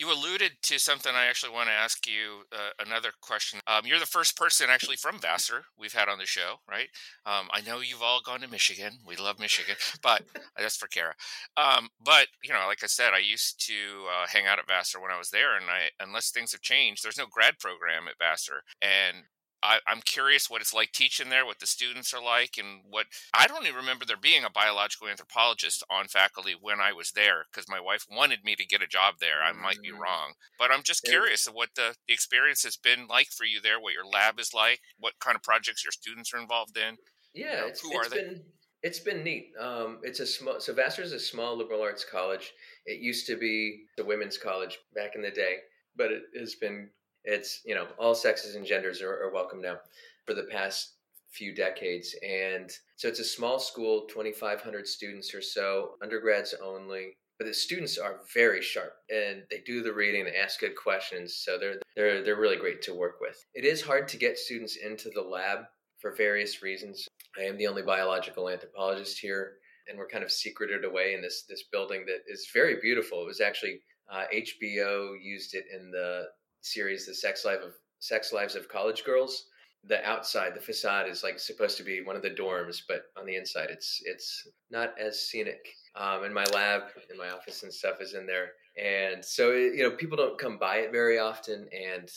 You 0.00 0.10
alluded 0.10 0.52
to 0.62 0.78
something 0.78 1.12
I 1.14 1.26
actually 1.26 1.52
want 1.52 1.68
to 1.68 1.74
ask 1.74 2.06
you 2.06 2.44
uh, 2.50 2.70
another 2.86 3.10
question. 3.20 3.60
Um, 3.66 3.82
you're 3.84 3.98
the 3.98 4.06
first 4.06 4.34
person 4.34 4.68
actually 4.70 4.96
from 4.96 5.18
Vassar 5.18 5.66
we've 5.78 5.92
had 5.92 6.08
on 6.08 6.16
the 6.16 6.24
show, 6.24 6.54
right? 6.66 6.88
Um, 7.26 7.48
I 7.52 7.60
know 7.60 7.80
you've 7.80 8.00
all 8.00 8.22
gone 8.24 8.40
to 8.40 8.48
Michigan. 8.48 8.92
We 9.06 9.16
love 9.16 9.38
Michigan, 9.38 9.76
but 10.02 10.22
that's 10.56 10.78
for 10.78 10.88
Kara. 10.88 11.12
Um, 11.58 11.90
but 12.02 12.28
you 12.42 12.50
know, 12.50 12.64
like 12.66 12.82
I 12.82 12.86
said, 12.86 13.10
I 13.12 13.18
used 13.18 13.62
to 13.66 13.74
uh, 13.74 14.26
hang 14.26 14.46
out 14.46 14.58
at 14.58 14.66
Vassar 14.66 15.02
when 15.02 15.10
I 15.10 15.18
was 15.18 15.28
there, 15.28 15.54
and 15.54 15.66
I 15.66 15.90
unless 16.02 16.30
things 16.30 16.52
have 16.52 16.62
changed, 16.62 17.04
there's 17.04 17.18
no 17.18 17.26
grad 17.30 17.58
program 17.58 18.08
at 18.08 18.16
Vassar, 18.18 18.62
and 18.80 19.24
I, 19.62 19.78
I'm 19.86 20.00
curious 20.00 20.48
what 20.48 20.60
it's 20.60 20.74
like 20.74 20.92
teaching 20.92 21.28
there, 21.28 21.44
what 21.44 21.58
the 21.58 21.66
students 21.66 22.14
are 22.14 22.22
like, 22.22 22.56
and 22.58 22.82
what 22.88 23.06
I 23.34 23.46
don't 23.46 23.64
even 23.64 23.76
remember 23.76 24.04
there 24.04 24.16
being 24.16 24.44
a 24.44 24.50
biological 24.50 25.08
anthropologist 25.08 25.82
on 25.90 26.08
faculty 26.08 26.54
when 26.58 26.80
I 26.80 26.92
was 26.92 27.12
there 27.12 27.44
because 27.50 27.68
my 27.68 27.80
wife 27.80 28.06
wanted 28.10 28.44
me 28.44 28.56
to 28.56 28.66
get 28.66 28.82
a 28.82 28.86
job 28.86 29.16
there. 29.20 29.42
I 29.42 29.52
might 29.52 29.80
be 29.82 29.90
Mm. 29.90 29.98
wrong, 29.98 30.34
but 30.58 30.70
I'm 30.70 30.82
just 30.82 31.04
curious 31.04 31.46
of 31.46 31.54
what 31.54 31.70
the, 31.74 31.94
the 32.06 32.14
experience 32.14 32.62
has 32.62 32.76
been 32.76 33.06
like 33.06 33.28
for 33.28 33.44
you 33.44 33.60
there, 33.60 33.80
what 33.80 33.94
your 33.94 34.06
lab 34.06 34.38
is 34.40 34.54
like, 34.54 34.80
what 34.98 35.18
kind 35.20 35.36
of 35.36 35.42
projects 35.42 35.84
your 35.84 35.92
students 35.92 36.32
are 36.32 36.38
involved 36.38 36.76
in. 36.76 36.98
Yeah, 37.34 37.60
know, 37.60 37.66
it's, 37.66 37.80
who 37.80 37.90
it's 37.92 38.06
are 38.06 38.10
they? 38.10 38.16
been 38.16 38.42
it's 38.82 39.00
been 39.00 39.22
neat. 39.22 39.52
Um, 39.58 40.00
it's 40.02 40.20
a 40.20 40.26
small 40.26 40.58
so 40.60 40.72
Vassar 40.72 41.02
is 41.02 41.12
a 41.12 41.20
small 41.20 41.56
liberal 41.56 41.82
arts 41.82 42.04
college. 42.04 42.52
It 42.86 43.00
used 43.00 43.26
to 43.26 43.36
be 43.36 43.84
the 43.96 44.04
women's 44.04 44.38
college 44.38 44.78
back 44.94 45.14
in 45.14 45.22
the 45.22 45.30
day, 45.30 45.56
but 45.96 46.10
it 46.10 46.22
has 46.38 46.54
been 46.54 46.90
it's 47.24 47.60
you 47.64 47.74
know 47.74 47.86
all 47.98 48.14
sexes 48.14 48.54
and 48.54 48.66
genders 48.66 49.02
are, 49.02 49.22
are 49.22 49.32
welcome 49.32 49.60
now 49.60 49.78
for 50.26 50.34
the 50.34 50.44
past 50.44 50.94
few 51.30 51.54
decades, 51.54 52.14
and 52.26 52.70
so 52.96 53.08
it's 53.08 53.20
a 53.20 53.24
small 53.24 53.58
school, 53.58 54.06
twenty 54.10 54.32
five 54.32 54.60
hundred 54.60 54.86
students 54.86 55.34
or 55.34 55.42
so, 55.42 55.92
undergrads 56.02 56.54
only. 56.62 57.16
But 57.38 57.46
the 57.46 57.54
students 57.54 57.96
are 57.96 58.20
very 58.34 58.60
sharp, 58.60 58.92
and 59.08 59.44
they 59.50 59.62
do 59.64 59.82
the 59.82 59.94
reading, 59.94 60.26
they 60.26 60.36
ask 60.36 60.60
good 60.60 60.76
questions, 60.76 61.36
so 61.36 61.58
they're 61.58 61.80
they're 61.96 62.22
they're 62.22 62.40
really 62.40 62.56
great 62.56 62.82
to 62.82 62.94
work 62.94 63.16
with. 63.20 63.42
It 63.54 63.64
is 63.64 63.80
hard 63.80 64.08
to 64.08 64.18
get 64.18 64.38
students 64.38 64.76
into 64.76 65.10
the 65.10 65.22
lab 65.22 65.60
for 65.98 66.14
various 66.14 66.62
reasons. 66.62 67.08
I 67.38 67.44
am 67.44 67.56
the 67.56 67.66
only 67.66 67.82
biological 67.82 68.48
anthropologist 68.48 69.18
here, 69.18 69.54
and 69.88 69.96
we're 69.96 70.08
kind 70.08 70.24
of 70.24 70.30
secreted 70.30 70.84
away 70.84 71.14
in 71.14 71.22
this 71.22 71.44
this 71.48 71.64
building 71.72 72.04
that 72.06 72.22
is 72.26 72.48
very 72.52 72.76
beautiful. 72.80 73.22
It 73.22 73.26
was 73.26 73.40
actually 73.40 73.80
uh, 74.12 74.24
HBO 74.34 75.14
used 75.22 75.54
it 75.54 75.64
in 75.72 75.90
the 75.90 76.24
series 76.60 77.06
The 77.06 77.14
Sex 77.14 77.44
Life 77.44 77.60
of 77.64 77.72
Sex 77.98 78.32
Lives 78.32 78.54
of 78.54 78.68
College 78.68 79.04
Girls. 79.04 79.46
The 79.84 80.04
outside, 80.06 80.54
the 80.54 80.60
facade 80.60 81.08
is 81.08 81.22
like 81.22 81.38
supposed 81.38 81.78
to 81.78 81.82
be 81.82 82.02
one 82.02 82.14
of 82.14 82.20
the 82.20 82.30
dorms, 82.30 82.82
but 82.86 83.04
on 83.16 83.24
the 83.24 83.36
inside, 83.36 83.68
it's 83.70 84.02
it's 84.04 84.46
not 84.70 84.94
as 84.98 85.28
scenic. 85.28 85.64
Um, 85.96 86.24
and 86.24 86.34
my 86.34 86.44
lab 86.52 86.82
and 87.08 87.18
my 87.18 87.30
office 87.30 87.62
and 87.62 87.72
stuff 87.72 88.00
is 88.00 88.12
in 88.14 88.26
there, 88.26 88.52
and 88.76 89.24
so 89.24 89.52
it, 89.52 89.74
you 89.74 89.82
know 89.82 89.90
people 89.96 90.18
don't 90.18 90.38
come 90.38 90.58
by 90.58 90.76
it 90.76 90.92
very 90.92 91.18
often. 91.18 91.66
And 91.72 92.10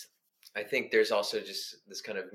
I 0.57 0.63
think 0.63 0.91
there's 0.91 1.11
also 1.11 1.39
just 1.39 1.77
this 1.87 2.01
kind 2.01 2.17
of 2.17 2.25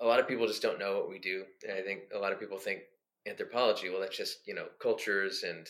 a 0.00 0.06
lot 0.06 0.20
of 0.20 0.28
people 0.28 0.46
just 0.46 0.62
don't 0.62 0.78
know 0.78 0.96
what 0.96 1.08
we 1.08 1.18
do. 1.18 1.44
And 1.66 1.78
I 1.78 1.82
think 1.82 2.02
a 2.14 2.18
lot 2.18 2.32
of 2.32 2.40
people 2.40 2.58
think 2.58 2.80
anthropology, 3.26 3.90
well, 3.90 4.00
that's 4.00 4.16
just, 4.16 4.38
you 4.46 4.54
know, 4.54 4.66
cultures 4.80 5.42
and 5.42 5.66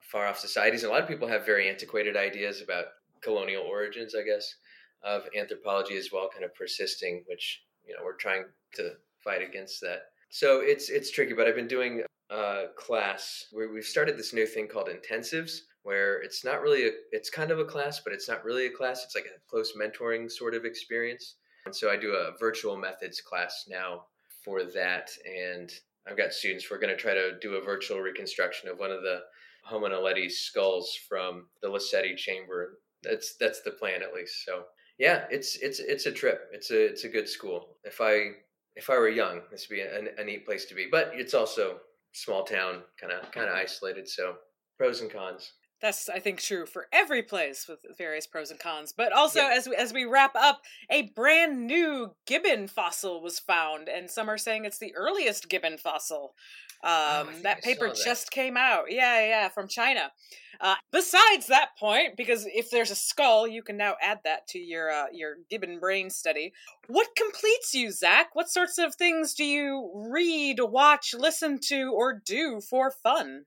far 0.00 0.26
off 0.26 0.38
societies. 0.38 0.82
And 0.82 0.90
a 0.90 0.92
lot 0.92 1.02
of 1.02 1.08
people 1.08 1.28
have 1.28 1.46
very 1.46 1.68
antiquated 1.68 2.16
ideas 2.16 2.60
about 2.60 2.86
colonial 3.22 3.62
origins, 3.62 4.14
I 4.14 4.22
guess, 4.22 4.54
of 5.04 5.22
anthropology 5.36 5.96
as 5.96 6.10
well, 6.12 6.28
kind 6.32 6.44
of 6.44 6.54
persisting, 6.54 7.24
which, 7.26 7.62
you 7.86 7.94
know, 7.94 8.00
we're 8.04 8.16
trying 8.16 8.44
to 8.74 8.92
fight 9.22 9.42
against 9.42 9.80
that. 9.80 10.02
So 10.30 10.60
it's 10.60 10.88
it's 10.88 11.10
tricky, 11.10 11.34
but 11.34 11.46
I've 11.46 11.56
been 11.56 11.68
doing 11.68 12.02
a 12.30 12.64
class 12.76 13.46
where 13.52 13.72
we've 13.72 13.84
started 13.84 14.16
this 14.16 14.32
new 14.32 14.46
thing 14.46 14.66
called 14.66 14.88
intensives, 14.88 15.58
where 15.82 16.22
it's 16.22 16.44
not 16.44 16.62
really 16.62 16.86
a 16.88 16.90
it's 17.10 17.30
kind 17.30 17.50
of 17.50 17.58
a 17.58 17.64
class, 17.64 18.00
but 18.00 18.12
it's 18.12 18.28
not 18.28 18.44
really 18.44 18.66
a 18.66 18.70
class. 18.70 19.04
It's 19.04 19.14
like 19.14 19.26
a 19.26 19.40
close 19.50 19.74
mentoring 19.76 20.30
sort 20.30 20.54
of 20.54 20.64
experience. 20.64 21.36
And 21.66 21.74
so 21.74 21.90
I 21.90 21.96
do 21.96 22.12
a 22.14 22.32
virtual 22.40 22.76
methods 22.76 23.20
class 23.20 23.66
now 23.68 24.06
for 24.44 24.64
that. 24.64 25.10
And 25.26 25.70
I've 26.08 26.16
got 26.16 26.32
students, 26.32 26.68
we're 26.70 26.80
going 26.80 26.94
to 26.94 27.00
try 27.00 27.14
to 27.14 27.38
do 27.40 27.54
a 27.54 27.64
virtual 27.64 28.00
reconstruction 28.00 28.68
of 28.68 28.78
one 28.78 28.90
of 28.90 29.02
the 29.02 29.20
Homo 29.64 29.88
naledi 29.88 30.30
skulls 30.30 30.98
from 31.08 31.46
the 31.60 31.68
Lesedi 31.68 32.16
chamber. 32.16 32.78
That's 33.02 33.36
that's 33.36 33.62
the 33.62 33.70
plan 33.72 34.02
at 34.02 34.14
least. 34.14 34.44
So 34.44 34.64
yeah, 35.02 35.24
it's 35.30 35.56
it's 35.56 35.80
it's 35.80 36.06
a 36.06 36.12
trip. 36.12 36.48
It's 36.52 36.70
a 36.70 36.80
it's 36.80 37.02
a 37.02 37.08
good 37.08 37.28
school. 37.28 37.70
If 37.82 38.00
I 38.00 38.34
if 38.76 38.88
I 38.88 38.96
were 38.96 39.08
young, 39.08 39.40
this 39.50 39.68
would 39.68 39.74
be 39.74 39.80
a, 39.80 40.20
a 40.20 40.24
neat 40.24 40.46
place 40.46 40.64
to 40.66 40.76
be. 40.76 40.86
But 40.88 41.10
it's 41.12 41.34
also 41.34 41.80
small 42.12 42.44
town, 42.44 42.82
kind 43.00 43.12
of 43.12 43.28
kind 43.32 43.48
of 43.48 43.54
mm-hmm. 43.54 43.64
isolated. 43.64 44.08
So 44.08 44.36
pros 44.78 45.00
and 45.00 45.10
cons. 45.10 45.54
That's 45.82 46.08
I 46.08 46.20
think 46.20 46.40
true 46.40 46.64
for 46.64 46.86
every 46.92 47.22
place 47.22 47.66
with 47.68 47.80
various 47.98 48.26
pros 48.26 48.52
and 48.52 48.60
cons. 48.60 48.94
But 48.96 49.12
also 49.12 49.40
yeah. 49.40 49.54
as 49.56 49.68
we, 49.68 49.74
as 49.74 49.92
we 49.92 50.04
wrap 50.04 50.36
up, 50.36 50.62
a 50.88 51.10
brand 51.10 51.66
new 51.66 52.14
gibbon 52.24 52.68
fossil 52.68 53.20
was 53.20 53.40
found, 53.40 53.88
and 53.88 54.08
some 54.08 54.30
are 54.30 54.38
saying 54.38 54.64
it's 54.64 54.78
the 54.78 54.94
earliest 54.94 55.48
gibbon 55.48 55.76
fossil. 55.76 56.34
Oh, 56.84 57.20
um, 57.20 57.28
oh, 57.30 57.42
that 57.42 57.62
paper 57.62 57.88
that. 57.88 57.96
just 57.96 58.30
came 58.30 58.56
out. 58.56 58.84
Yeah, 58.90 59.26
yeah, 59.26 59.48
from 59.48 59.66
China. 59.66 60.12
Uh, 60.60 60.76
besides 60.92 61.48
that 61.48 61.70
point, 61.76 62.16
because 62.16 62.46
if 62.46 62.70
there's 62.70 62.92
a 62.92 62.96
skull, 62.96 63.48
you 63.48 63.64
can 63.64 63.76
now 63.76 63.96
add 64.00 64.20
that 64.22 64.46
to 64.48 64.60
your 64.60 64.88
uh, 64.88 65.06
your 65.12 65.38
gibbon 65.50 65.80
brain 65.80 66.10
study. 66.10 66.52
What 66.86 67.08
completes 67.16 67.74
you, 67.74 67.90
Zach? 67.90 68.34
What 68.34 68.48
sorts 68.48 68.78
of 68.78 68.94
things 68.94 69.34
do 69.34 69.44
you 69.44 69.90
read, 69.92 70.60
watch, 70.60 71.12
listen 71.12 71.58
to, 71.64 71.92
or 71.92 72.22
do 72.24 72.60
for 72.60 72.92
fun? 72.92 73.46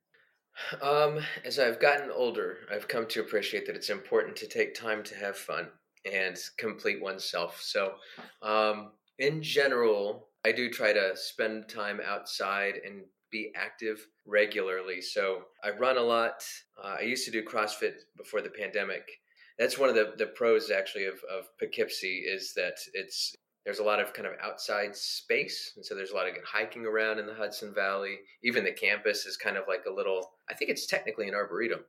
Um, 0.82 1.20
as 1.44 1.60
I've 1.60 1.80
gotten 1.80 2.10
older, 2.12 2.60
I've 2.72 2.88
come 2.88 3.06
to 3.08 3.22
appreciate 3.22 3.65
that 3.68 3.76
it's 3.76 3.89
important 3.89 4.36
to 4.38 4.48
take 4.48 4.74
time 4.74 5.04
to 5.04 5.15
have 5.15 5.38
fun 5.38 5.68
and 6.12 6.38
complete 6.58 7.02
oneself. 7.02 7.62
So, 7.62 7.96
um, 8.41 8.91
in 9.20 9.41
general, 9.41 10.28
I 10.46 10.52
do 10.52 10.70
try 10.70 10.94
to 10.94 11.15
spend 11.15 11.68
time 11.68 12.00
outside 12.06 12.76
and 12.86 13.04
be 13.32 13.52
active 13.56 14.08
regularly. 14.26 15.02
So, 15.02 15.44
I 15.63 15.72
run 15.72 15.98
a 15.98 16.02
lot. 16.02 16.44
Uh, 16.82 16.98
I 17.00 17.04
used 17.04 17.26
to 17.26 17.32
do 17.32 17.44
CrossFit 17.44 17.96
before 18.18 18.41
the 18.41 18.50
pandemic. 18.50 19.10
That's 19.58 19.78
one 19.78 19.89
of 19.89 19.96
the, 19.96 20.13
the 20.18 20.28
pros 20.28 20.70
actually 20.70 21.06
of, 21.06 21.15
of 21.32 21.46
Poughkeepsie 21.60 22.26
is 22.28 22.54
that 22.56 22.78
it's 22.94 23.36
there's 23.65 23.80
a 23.80 23.84
lot 23.84 23.99
of 23.99 24.13
kind 24.13 24.28
of 24.28 24.34
outside 24.41 24.95
space 24.95 25.73
and 25.75 25.86
so 25.86 25.95
there's 25.95 26.12
a 26.12 26.15
lot 26.15 26.28
of 26.28 26.36
hiking 26.45 26.86
around 26.86 27.19
in 27.19 27.25
the 27.25 27.34
hudson 27.34 27.73
valley. 27.73 28.17
Even 28.43 28.63
the 28.63 28.71
campus 28.71 29.25
is 29.25 29.38
kind 29.38 29.58
of 29.58 29.63
like 29.67 29.84
a 29.89 29.93
little 29.93 30.32
i 30.49 30.54
think 30.54 30.69
it's 30.71 30.86
technically 30.86 31.28
an 31.28 31.36
arboretum. 31.36 31.80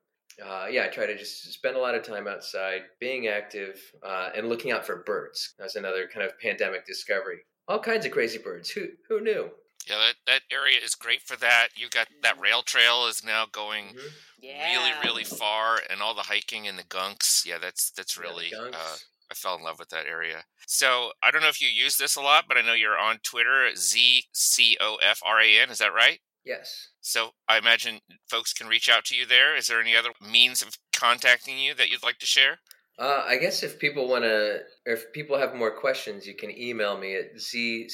Uh, 0.45 0.67
yeah 0.71 0.85
i 0.85 0.89
try 0.89 1.07
to 1.07 1.17
just 1.17 1.53
spend 1.53 1.77
a 1.77 1.81
lot 1.81 1.95
of 1.95 2.03
time 2.03 2.27
outside 2.27 2.83
being 3.01 3.29
active 3.29 3.81
uh, 4.05 4.31
and 4.35 4.49
looking 4.49 4.73
out 4.73 4.85
for 4.85 5.03
birds. 5.07 5.55
That's 5.59 5.77
another 5.77 6.09
kind 6.13 6.27
of 6.27 6.39
pandemic 6.39 6.87
discovery. 6.87 7.39
All 7.69 7.81
kinds 7.81 8.07
of 8.07 8.13
crazy 8.13 8.39
birds. 8.39 8.71
Who 8.71 8.89
who 9.09 9.21
knew? 9.21 9.51
Yeah 9.89 9.97
that, 9.99 10.15
that 10.27 10.41
area 10.51 10.79
is 10.83 10.95
great 10.95 11.23
for 11.23 11.37
that. 11.37 11.69
You 11.77 11.89
got 11.89 12.09
that 12.23 12.41
rail 12.41 12.63
trail 12.63 13.07
is 13.07 13.25
now 13.25 13.47
going 13.51 13.87
mm-hmm. 13.87 14.07
yeah. 14.43 14.73
really 14.73 14.93
really 15.05 15.25
far 15.25 15.81
and 15.91 16.01
all 16.01 16.15
the 16.15 16.23
hiking 16.23 16.67
and 16.67 16.79
the 16.79 16.85
gunks. 16.85 17.47
Yeah 17.47 17.59
that's 17.59 17.91
that's 17.91 18.19
really 18.19 18.47
yeah, 18.53 18.71
uh, 18.73 18.97
I 19.31 19.35
fell 19.35 19.57
in 19.57 19.63
love 19.63 19.79
with 19.79 19.89
that 19.91 20.07
area. 20.07 20.45
So 20.67 21.13
I 21.23 21.31
don't 21.31 21.43
know 21.43 21.49
if 21.49 21.61
you 21.61 21.69
use 21.69 21.97
this 21.97 22.17
a 22.17 22.21
lot, 22.21 22.45
but 22.49 22.57
I 22.57 22.63
know 22.63 22.75
you're 22.75 22.99
on 22.99 23.19
Twitter, 23.23 23.71
Z 23.77 24.25
C 24.33 24.77
O 24.81 24.97
F 25.03 25.21
R 25.25 25.41
A 25.41 25.61
N. 25.61 25.71
Is 25.71 25.79
that 25.79 25.95
right? 25.95 26.21
Yes. 26.45 26.91
So 27.01 27.31
I 27.49 27.59
imagine 27.59 28.01
folks 28.29 28.53
can 28.53 28.69
reach 28.69 28.89
out 28.89 29.05
to 29.07 29.17
you 29.17 29.27
there. 29.27 29.57
Is 29.57 29.67
there 29.67 29.81
any 29.81 29.97
other 29.97 30.11
means 30.21 30.63
of 30.63 30.79
contacting 30.95 31.59
you 31.59 31.75
that 31.75 31.91
you'd 31.91 32.05
like 32.05 32.19
to 32.19 32.27
share? 32.27 32.59
Uh, 32.99 33.25
I 33.27 33.37
guess 33.37 33.63
if 33.63 33.79
people 33.79 34.09
want 34.09 34.25
to, 34.25 34.61
if 34.87 35.13
people 35.13 35.37
have 35.37 35.55
more 35.55 35.71
questions, 35.71 36.27
you 36.27 36.35
can 36.35 36.51
email 36.57 36.97
me 36.97 37.15
at 37.15 37.37
zcofran 37.37 37.93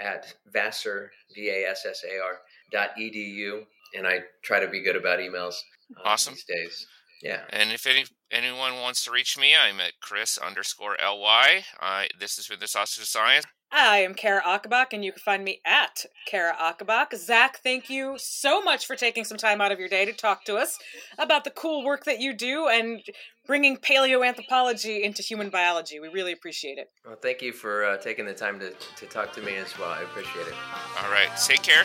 at 0.00 0.34
vassar, 0.52 1.12
V-A-S-S-A-R 1.34 2.40
dot 2.72 2.90
edu. 2.98 3.64
And 3.94 4.06
I 4.06 4.20
try 4.42 4.58
to 4.58 4.66
be 4.66 4.80
good 4.80 4.96
about 4.96 5.20
emails 5.20 5.54
uh, 5.96 6.02
awesome. 6.04 6.34
these 6.34 6.44
days. 6.44 6.86
Yeah. 7.22 7.42
And 7.50 7.70
if 7.70 7.86
any 7.86 8.04
anyone 8.30 8.80
wants 8.80 9.04
to 9.04 9.10
reach 9.10 9.38
me, 9.38 9.54
I'm 9.56 9.80
at 9.80 9.92
Chris 10.00 10.38
underscore 10.38 10.96
ly. 11.00 11.64
Uh, 11.80 12.04
this 12.18 12.38
is 12.38 12.46
for 12.46 12.56
the 12.56 12.66
Sausage 12.66 13.02
of 13.02 13.08
Science. 13.08 13.46
I 13.74 13.98
am 13.98 14.12
Kara 14.12 14.42
Ocobock, 14.42 14.88
and 14.92 15.02
you 15.02 15.12
can 15.12 15.20
find 15.20 15.44
me 15.44 15.62
at 15.64 16.04
Kara 16.26 16.54
Ocobock. 16.60 17.16
Zach, 17.16 17.60
thank 17.62 17.88
you 17.88 18.16
so 18.18 18.60
much 18.60 18.86
for 18.86 18.96
taking 18.96 19.24
some 19.24 19.38
time 19.38 19.62
out 19.62 19.72
of 19.72 19.78
your 19.78 19.88
day 19.88 20.04
to 20.04 20.12
talk 20.12 20.44
to 20.44 20.56
us 20.56 20.78
about 21.18 21.44
the 21.44 21.50
cool 21.50 21.82
work 21.82 22.04
that 22.04 22.20
you 22.20 22.34
do 22.34 22.68
and 22.68 23.00
bringing 23.46 23.78
paleoanthropology 23.78 25.00
into 25.00 25.22
human 25.22 25.48
biology. 25.48 26.00
We 26.00 26.08
really 26.08 26.32
appreciate 26.32 26.76
it. 26.76 26.88
Well, 27.06 27.16
thank 27.16 27.40
you 27.40 27.52
for 27.52 27.84
uh, 27.84 27.96
taking 27.96 28.26
the 28.26 28.34
time 28.34 28.60
to, 28.60 28.72
to 28.72 29.06
talk 29.06 29.32
to 29.34 29.40
me 29.40 29.56
as 29.56 29.78
well. 29.78 29.88
I 29.88 30.02
appreciate 30.02 30.48
it. 30.48 30.54
All 31.02 31.10
right. 31.10 31.30
Take 31.42 31.62
care. 31.62 31.84